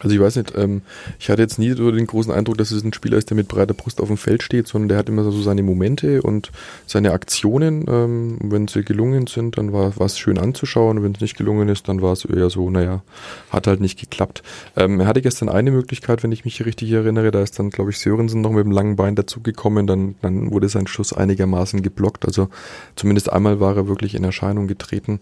Also 0.00 0.14
ich 0.14 0.20
weiß 0.20 0.36
nicht, 0.36 0.52
ähm, 0.56 0.82
ich 1.20 1.30
hatte 1.30 1.42
jetzt 1.42 1.58
nie 1.58 1.72
so 1.72 1.90
den 1.90 2.06
großen 2.06 2.32
Eindruck, 2.32 2.58
dass 2.58 2.72
es 2.72 2.82
ein 2.82 2.92
Spieler 2.92 3.18
ist, 3.18 3.30
der 3.30 3.36
mit 3.36 3.48
breiter 3.48 3.74
Brust 3.74 4.00
auf 4.00 4.08
dem 4.08 4.16
Feld 4.16 4.42
steht, 4.42 4.66
sondern 4.66 4.88
der 4.88 4.98
hat 4.98 5.08
immer 5.08 5.22
so 5.22 5.42
seine 5.42 5.62
Momente 5.62 6.22
und 6.22 6.50
seine 6.86 7.12
Aktionen. 7.12 7.84
Ähm, 7.88 8.38
wenn 8.42 8.66
sie 8.68 8.84
gelungen 8.84 9.26
sind, 9.26 9.58
dann 9.58 9.72
war 9.72 9.92
es 10.00 10.18
schön 10.18 10.38
anzuschauen. 10.38 11.02
Wenn 11.02 11.12
es 11.14 11.20
nicht 11.20 11.36
gelungen 11.36 11.68
ist, 11.68 11.88
dann 11.88 12.02
war 12.02 12.12
es 12.12 12.24
eher 12.24 12.50
so, 12.50 12.68
naja, 12.70 13.02
hat 13.50 13.66
halt 13.66 13.80
nicht 13.80 14.00
geklappt. 14.00 14.42
Ähm, 14.76 15.00
er 15.00 15.06
hatte 15.06 15.22
gestern 15.22 15.48
eine 15.48 15.70
Möglichkeit, 15.70 16.22
wenn 16.22 16.32
ich 16.32 16.44
mich 16.44 16.64
richtig 16.64 16.90
erinnere, 16.90 17.30
da 17.30 17.42
ist 17.42 17.58
dann, 17.58 17.70
glaube 17.70 17.90
ich, 17.90 17.98
Sörensen 17.98 18.40
noch 18.40 18.52
mit 18.52 18.64
dem 18.64 18.72
langen 18.72 18.96
Bein 18.96 19.14
dazugekommen, 19.14 19.86
dann, 19.86 20.16
dann 20.22 20.50
wurde 20.50 20.68
sein 20.68 20.86
Schuss 20.86 21.12
einigermaßen 21.12 21.82
geblockt. 21.82 22.26
Also 22.26 22.48
zumindest 22.96 23.32
einmal 23.32 23.60
war 23.60 23.76
er 23.76 23.88
wirklich 23.88 24.14
in 24.14 24.24
Erscheinung 24.24 24.66
getreten. 24.66 25.20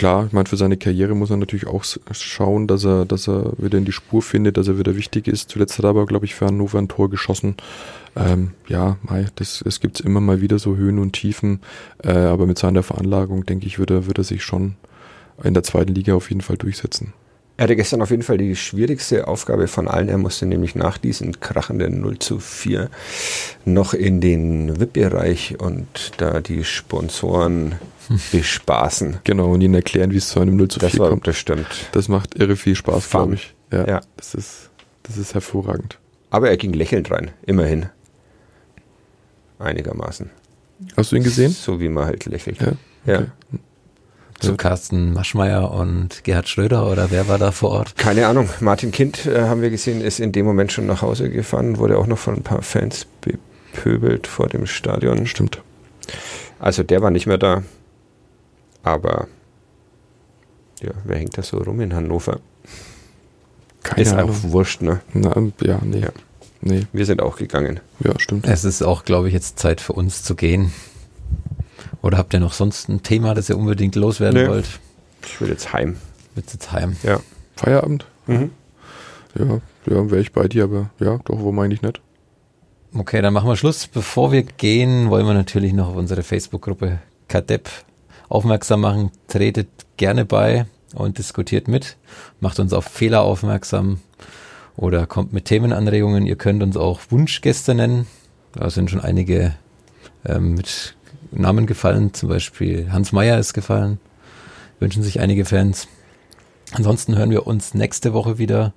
Klar, 0.00 0.24
ich 0.28 0.32
meine, 0.32 0.48
für 0.48 0.56
seine 0.56 0.78
Karriere 0.78 1.14
muss 1.14 1.28
er 1.28 1.36
natürlich 1.36 1.66
auch 1.66 1.84
schauen, 2.12 2.66
dass 2.66 2.86
er, 2.86 3.04
dass 3.04 3.28
er 3.28 3.52
wieder 3.58 3.76
in 3.76 3.84
die 3.84 3.92
Spur 3.92 4.22
findet, 4.22 4.56
dass 4.56 4.66
er 4.66 4.78
wieder 4.78 4.96
wichtig 4.96 5.28
ist. 5.28 5.50
Zuletzt 5.50 5.76
hat 5.76 5.84
er 5.84 5.90
aber, 5.90 6.06
glaube 6.06 6.24
ich, 6.24 6.34
für 6.34 6.46
Hannover 6.46 6.78
ein 6.78 6.88
Tor 6.88 7.10
geschossen. 7.10 7.56
Ähm, 8.16 8.52
ja, 8.66 8.96
mei, 9.02 9.26
das, 9.34 9.60
das 9.62 9.78
gibt's 9.78 10.00
immer 10.00 10.22
mal 10.22 10.40
wieder 10.40 10.58
so 10.58 10.74
Höhen 10.74 10.98
und 10.98 11.12
Tiefen. 11.12 11.60
Äh, 12.02 12.12
aber 12.12 12.46
mit 12.46 12.56
seiner 12.56 12.82
Veranlagung, 12.82 13.44
denke 13.44 13.66
ich, 13.66 13.78
wird 13.78 13.90
er, 13.90 14.06
wird 14.06 14.16
er 14.16 14.24
sich 14.24 14.42
schon 14.42 14.76
in 15.44 15.52
der 15.52 15.64
zweiten 15.64 15.94
Liga 15.94 16.14
auf 16.14 16.30
jeden 16.30 16.40
Fall 16.40 16.56
durchsetzen. 16.56 17.12
Er 17.60 17.64
hatte 17.64 17.76
gestern 17.76 18.00
auf 18.00 18.08
jeden 18.10 18.22
Fall 18.22 18.38
die 18.38 18.56
schwierigste 18.56 19.28
Aufgabe 19.28 19.68
von 19.68 19.86
allen. 19.86 20.08
Er 20.08 20.16
musste 20.16 20.46
nämlich 20.46 20.74
nach 20.76 20.96
diesem 20.96 21.40
krachenden 21.40 22.00
0 22.00 22.18
zu 22.18 22.38
4 22.38 22.88
noch 23.66 23.92
in 23.92 24.22
den 24.22 24.80
VIP-Bereich 24.80 25.60
und 25.60 26.12
da 26.16 26.40
die 26.40 26.64
Sponsoren 26.64 27.74
bespaßen. 28.32 29.18
Genau, 29.24 29.52
und 29.52 29.60
ihnen 29.60 29.74
erklären, 29.74 30.10
wie 30.10 30.16
es 30.16 30.30
zu 30.30 30.40
einem 30.40 30.56
0 30.56 30.68
zu 30.68 30.80
4 30.80 30.88
Das 30.88 30.98
war 30.98 31.10
kommt. 31.10 31.24
bestimmt. 31.24 31.66
Das 31.92 32.08
macht 32.08 32.34
irre 32.36 32.56
viel 32.56 32.74
Spaß, 32.74 33.10
glaube 33.10 33.34
ich. 33.34 33.54
Ja, 33.70 33.86
Ja. 33.86 34.00
Das, 34.16 34.32
ist, 34.34 34.70
das 35.02 35.18
ist 35.18 35.34
hervorragend. 35.34 35.98
Aber 36.30 36.48
er 36.48 36.56
ging 36.56 36.72
lächelnd 36.72 37.10
rein, 37.10 37.30
immerhin. 37.44 37.90
Einigermaßen. 39.58 40.30
Hast 40.96 41.12
du 41.12 41.16
ihn 41.16 41.24
gesehen? 41.24 41.50
So 41.50 41.78
wie 41.78 41.90
man 41.90 42.06
halt 42.06 42.24
lächelt. 42.24 42.58
Ja. 42.62 42.72
Ja. 43.04 43.26
Zu. 44.40 44.56
Carsten 44.56 45.12
Maschmeyer 45.12 45.70
und 45.72 46.24
Gerhard 46.24 46.48
Schröder 46.48 46.90
oder 46.90 47.10
wer 47.10 47.28
war 47.28 47.38
da 47.38 47.52
vor 47.52 47.70
Ort? 47.70 47.96
Keine 47.96 48.26
Ahnung. 48.26 48.48
Martin 48.60 48.90
Kind, 48.90 49.26
äh, 49.26 49.42
haben 49.42 49.62
wir 49.62 49.70
gesehen, 49.70 50.00
ist 50.00 50.18
in 50.20 50.32
dem 50.32 50.46
Moment 50.46 50.72
schon 50.72 50.86
nach 50.86 51.02
Hause 51.02 51.30
gefahren, 51.30 51.78
wurde 51.78 51.98
auch 51.98 52.06
noch 52.06 52.18
von 52.18 52.36
ein 52.36 52.42
paar 52.42 52.62
Fans 52.62 53.06
bepöbelt 53.20 54.26
vor 54.26 54.48
dem 54.48 54.66
Stadion. 54.66 55.26
Stimmt. 55.26 55.62
Also 56.58 56.82
der 56.82 57.02
war 57.02 57.10
nicht 57.10 57.26
mehr 57.26 57.38
da. 57.38 57.62
Aber 58.82 59.28
ja, 60.82 60.90
wer 61.04 61.18
hängt 61.18 61.36
da 61.36 61.42
so 61.42 61.58
rum 61.58 61.80
in 61.80 61.94
Hannover? 61.94 62.40
Keine 63.82 64.02
ist 64.02 64.12
Ahnung. 64.12 64.30
auch 64.30 64.42
wurscht, 64.52 64.82
ne? 64.82 65.00
Na, 65.12 65.34
ja, 65.62 65.78
nee. 65.82 66.00
Ja. 66.00 66.08
Nee, 66.62 66.86
Wir 66.92 67.06
sind 67.06 67.22
auch 67.22 67.36
gegangen. 67.36 67.80
ja, 68.04 68.12
stimmt. 68.18 68.46
Es 68.46 68.64
ist 68.64 68.82
auch, 68.82 69.04
glaube 69.06 69.28
ich, 69.28 69.34
jetzt 69.34 69.58
Zeit 69.58 69.80
für 69.80 69.94
uns 69.94 70.22
zu 70.22 70.34
gehen. 70.34 70.72
Oder 72.02 72.18
habt 72.18 72.32
ihr 72.32 72.40
noch 72.40 72.52
sonst 72.52 72.88
ein 72.88 73.02
Thema, 73.02 73.34
das 73.34 73.48
ihr 73.50 73.58
unbedingt 73.58 73.94
loswerden 73.94 74.42
Nee. 74.42 74.48
wollt? 74.48 74.66
Ich 75.24 75.40
will 75.40 75.48
jetzt 75.48 75.72
heim. 75.72 75.96
Mit 76.34 76.52
jetzt 76.52 76.72
heim. 76.72 76.96
Ja. 77.02 77.20
Feierabend? 77.56 78.06
Mhm. 78.26 78.50
Ja, 79.38 79.44
ja, 79.86 80.10
wäre 80.10 80.20
ich 80.20 80.32
bei 80.32 80.48
dir, 80.48 80.64
aber 80.64 80.90
ja, 80.98 81.18
doch, 81.24 81.36
warum 81.38 81.58
eigentlich 81.58 81.82
nicht? 81.82 82.00
Okay, 82.94 83.22
dann 83.22 83.32
machen 83.32 83.48
wir 83.48 83.56
Schluss. 83.56 83.86
Bevor 83.86 84.32
wir 84.32 84.42
gehen, 84.42 85.10
wollen 85.10 85.26
wir 85.26 85.34
natürlich 85.34 85.72
noch 85.72 85.88
auf 85.88 85.96
unsere 85.96 86.22
Facebook-Gruppe 86.22 86.98
Kadepp 87.28 87.68
aufmerksam 88.28 88.80
machen. 88.80 89.10
Tretet 89.28 89.68
gerne 89.96 90.24
bei 90.24 90.66
und 90.94 91.18
diskutiert 91.18 91.68
mit. 91.68 91.96
Macht 92.40 92.58
uns 92.58 92.72
auf 92.72 92.86
Fehler 92.86 93.20
aufmerksam 93.22 94.00
oder 94.76 95.06
kommt 95.06 95.32
mit 95.32 95.44
Themenanregungen. 95.44 96.26
Ihr 96.26 96.36
könnt 96.36 96.62
uns 96.62 96.76
auch 96.76 97.00
Wunschgäste 97.10 97.74
nennen. 97.74 98.06
Da 98.52 98.70
sind 98.70 98.90
schon 98.90 99.00
einige 99.00 99.54
ähm, 100.24 100.54
mit 100.54 100.96
Namen 101.32 101.66
gefallen. 101.66 102.12
Zum 102.14 102.28
Beispiel 102.28 102.92
Hans 102.92 103.12
Meyer 103.12 103.38
ist 103.38 103.54
gefallen. 103.54 103.98
Wünschen 104.78 105.02
sich 105.02 105.20
einige 105.20 105.44
Fans. 105.44 105.88
Ansonsten 106.72 107.16
hören 107.16 107.30
wir 107.30 107.46
uns 107.46 107.74
nächste 107.74 108.12
Woche 108.12 108.38
wieder. 108.38 108.72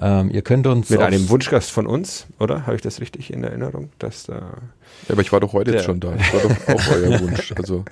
Ähm, 0.00 0.30
ihr 0.30 0.42
könnt 0.42 0.66
uns 0.66 0.90
Mit 0.90 1.00
einem 1.00 1.28
Wunschgast 1.28 1.70
von 1.70 1.86
uns, 1.86 2.26
oder? 2.40 2.66
Habe 2.66 2.74
ich 2.74 2.82
das 2.82 3.00
richtig 3.00 3.32
in 3.32 3.44
Erinnerung? 3.44 3.90
Dass 4.00 4.24
da 4.24 4.34
Ja, 4.34 5.12
aber 5.12 5.20
ich 5.22 5.30
war 5.30 5.38
doch 5.38 5.52
heute 5.52 5.70
jetzt 5.70 5.82
Ja. 5.82 5.86
schon 5.86 6.00
da. 6.00 6.10
Das 6.12 6.32
war 6.34 6.40
doch 6.40 6.74
auch 6.74 6.90
euer 6.92 7.20
Wunsch. 7.20 7.52
Also, 7.56 7.84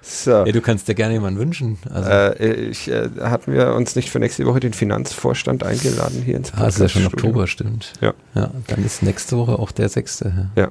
so. 0.00 0.30
Ja, 0.30 0.44
du 0.44 0.60
kannst 0.60 0.86
dir 0.86 0.94
gerne 0.94 1.14
jemanden 1.14 1.40
wünschen. 1.40 1.78
Also, 1.92 2.08
Äh, 2.10 2.54
ich, 2.68 2.88
äh, 2.88 3.08
hatten 3.20 3.52
wir 3.52 3.74
uns 3.74 3.96
nicht 3.96 4.08
für 4.08 4.20
nächste 4.20 4.46
Woche 4.46 4.60
den 4.60 4.72
Finanzvorstand 4.72 5.64
eingeladen 5.64 6.22
hier 6.24 6.36
ins 6.36 6.52
ah, 6.54 6.68
es 6.68 6.76
ist 6.76 6.80
ja 6.80 6.88
schon? 6.88 7.06
Oktober, 7.06 7.48
stimmt. 7.48 7.92
Ja. 8.00 8.14
ja. 8.36 8.50
Dann 8.68 8.84
ist 8.84 9.02
nächste 9.02 9.36
Woche 9.36 9.58
auch 9.58 9.72
der 9.72 9.88
sechste. 9.88 10.50
Ja. 10.54 10.68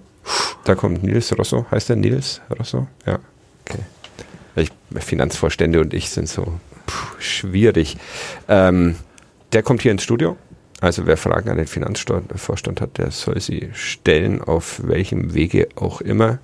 Da 0.63 0.75
kommt 0.75 1.03
Nils 1.03 1.37
Rosso. 1.37 1.65
Heißt 1.69 1.89
der 1.89 1.97
Nils 1.97 2.39
Rosso? 2.57 2.87
Ja. 3.05 3.19
Okay. 3.65 3.79
Ich, 4.55 4.71
Finanzvorstände 5.03 5.81
und 5.81 5.93
ich 5.93 6.09
sind 6.09 6.29
so. 6.29 6.43
Puh, 6.85 7.07
schwierig. 7.19 7.97
Ähm, 8.47 8.95
der 9.53 9.63
kommt 9.63 9.81
hier 9.81 9.91
ins 9.91 10.03
Studio. 10.03 10.37
Also 10.79 11.07
wer 11.07 11.17
Fragen 11.17 11.49
an 11.49 11.57
den 11.57 11.67
Finanzvorstand 11.67 12.81
hat, 12.81 12.97
der 12.97 13.11
soll 13.11 13.39
sie 13.41 13.69
stellen, 13.73 14.41
auf 14.41 14.81
welchem 14.85 15.33
Wege 15.33 15.69
auch 15.75 16.01
immer. 16.01 16.37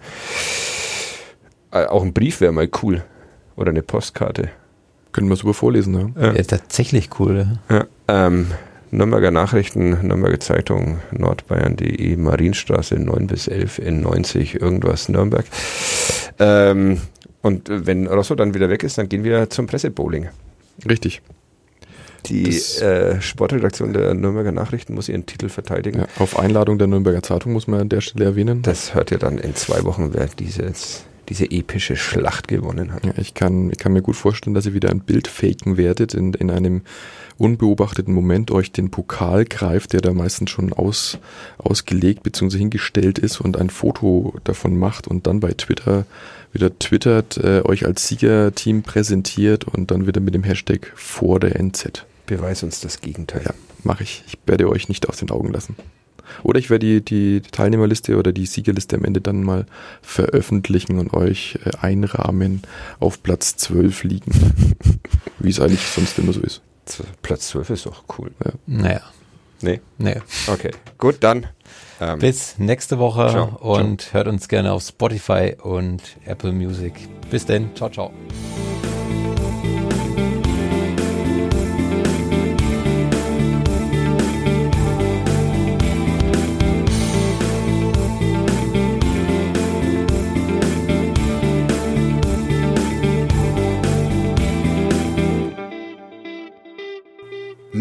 Äh, 1.72 1.86
auch 1.86 2.04
ein 2.04 2.13
Brief 2.13 2.41
wäre 2.41 2.52
mal 2.52 2.69
cool. 2.82 3.04
Oder 3.56 3.69
eine 3.69 3.84
Postkarte. 3.84 4.50
Können 5.12 5.30
wir 5.30 5.36
super 5.36 5.54
vorlesen, 5.54 6.13
ja. 6.15 6.30
ja. 6.30 6.34
ja 6.34 6.43
tatsächlich 6.43 7.10
cool. 7.19 7.60
Ja, 7.69 7.86
ähm, 8.08 8.48
Nürnberger 8.89 9.32
Nachrichten, 9.32 10.08
Nürnberger 10.08 10.39
Zeitung, 10.39 11.00
nordbayern.de, 11.12 12.15
Marienstraße 12.17 12.96
9 12.96 13.28
bis 13.28 13.48
11 13.48 13.80
in 13.80 14.02
90, 14.02 14.62
irgendwas 14.62 15.10
Nürnberg. 15.10 15.46
Ähm, 16.39 17.02
und 17.41 17.69
wenn 17.69 18.08
Rosso 18.08 18.36
dann 18.36 18.54
wieder 18.54 18.69
weg 18.69 18.84
ist, 18.84 18.98
dann 18.98 19.10
gehen 19.10 19.24
wir 19.24 19.50
zum 19.50 19.67
Pressebowling. 19.67 20.30
Richtig. 20.88 21.22
Die 22.26 22.48
äh, 22.82 23.22
Sportredaktion 23.22 23.94
der 23.94 24.14
Nürnberger 24.14 24.52
Nachrichten 24.52 24.94
muss 24.94 25.10
ihren 25.10 25.26
Titel 25.26 25.50
verteidigen. 25.50 26.00
Ja, 26.00 26.08
auf 26.20 26.40
Einladung 26.40 26.78
der 26.78 26.88
Nürnberger 26.88 27.24
Zeitung 27.24 27.54
muss 27.54 27.68
man 27.68 27.82
an 27.82 27.90
der 27.90 28.02
Stelle 28.02 28.26
erwähnen. 28.26 28.62
Das 28.62 28.94
hört 28.94 29.12
ihr 29.12 29.20
dann 29.20 29.38
in 29.38 29.56
zwei 29.56 29.84
Wochen, 29.84 30.14
wer 30.14 30.28
dieses, 30.28 31.04
diese 31.30 31.46
epische 31.46 31.96
Schlacht 31.96 32.48
gewonnen 32.48 32.94
hat. 32.94 33.06
Ja, 33.06 33.14
ich, 33.18 33.34
kann, 33.34 33.70
ich 33.72 33.78
kann 33.78 33.94
mir 33.94 34.02
gut 34.02 34.16
vorstellen, 34.16 34.54
dass 34.54 34.66
ihr 34.66 34.74
wieder 34.74 34.90
ein 34.90 35.02
Bild 35.02 35.28
faken 35.28 35.78
werdet 35.78 36.14
in, 36.14 36.34
in 36.34 36.50
einem 36.50 36.82
unbeobachteten 37.38 38.14
Moment 38.14 38.52
euch 38.52 38.72
den 38.72 38.92
Pokal 38.92 39.46
greift, 39.46 39.94
der 39.94 40.02
da 40.02 40.14
meistens 40.14 40.50
schon 40.50 40.72
aus, 40.72 41.18
ausgelegt 41.58 42.24
bzw. 42.24 42.58
hingestellt 42.58 43.20
ist 43.20 43.42
und 43.42 43.58
ein 43.58 43.70
Foto 43.70 44.36
davon 44.44 44.78
macht 44.78 45.08
und 45.08 45.28
dann 45.28 45.40
bei 45.40 45.52
Twitter 45.54 46.06
wieder 46.52 46.78
twittert, 46.78 47.38
äh, 47.38 47.62
euch 47.64 47.86
als 47.86 48.08
Siegerteam 48.08 48.84
präsentiert 48.84 49.66
und 49.66 49.92
dann 49.92 50.06
wieder 50.06 50.22
mit 50.22 50.36
dem 50.36 50.44
Hashtag 50.44 50.92
vor 50.96 51.40
der 51.40 51.60
NZ. 51.60 52.06
Beweis 52.26 52.64
uns 52.64 52.80
das 52.82 53.02
Gegenteil. 53.02 53.44
Ja, 53.46 53.54
mache 53.84 54.04
ich. 54.04 54.24
Ich 54.28 54.38
werde 54.46 54.70
euch 54.70 54.90
nicht 54.90 55.10
aus 55.10 55.18
den 55.18 55.32
Augen 55.32 55.52
lassen. 55.52 55.76
Oder 56.42 56.60
ich 56.60 56.70
werde 56.70 57.02
die, 57.02 57.04
die 57.04 57.42
Teilnehmerliste 57.42 58.18
oder 58.18 58.32
die 58.32 58.46
Siegerliste 58.46 58.96
am 58.96 59.06
Ende 59.06 59.22
dann 59.22 59.44
mal 59.44 59.66
veröffentlichen 60.02 60.98
und 61.00 61.14
euch 61.14 61.60
äh, 61.66 61.72
einrahmen 61.82 62.62
auf 63.00 63.22
Platz 63.24 63.56
12 63.58 64.04
liegen. 64.04 64.32
Wie 65.40 65.50
es 65.50 65.60
eigentlich 65.60 65.82
sonst 65.82 66.18
immer 66.20 66.34
so 66.34 66.42
ist. 66.42 66.62
Platz 67.22 67.50
12 67.50 67.70
ist 67.72 67.86
doch 67.86 68.04
cool. 68.18 68.32
Ja. 68.44 68.52
Naja. 68.66 69.02
Nee? 69.62 69.80
Nee. 69.98 70.22
Okay, 70.48 70.72
gut, 70.98 71.18
dann. 71.22 71.48
Ähm, 72.02 72.20
Bis 72.20 72.60
nächste 72.60 73.00
Woche 73.00 73.30
ciao, 73.30 73.58
und 73.62 74.02
ciao. 74.02 74.14
hört 74.14 74.28
uns 74.28 74.50
gerne 74.50 74.74
auf 74.74 74.84
Spotify 74.84 75.56
und 75.62 76.02
Apple 76.26 76.52
Music. 76.52 76.94
Bis 77.32 77.46
denn. 77.46 77.74
Ciao, 77.76 77.90
ciao. 77.90 78.12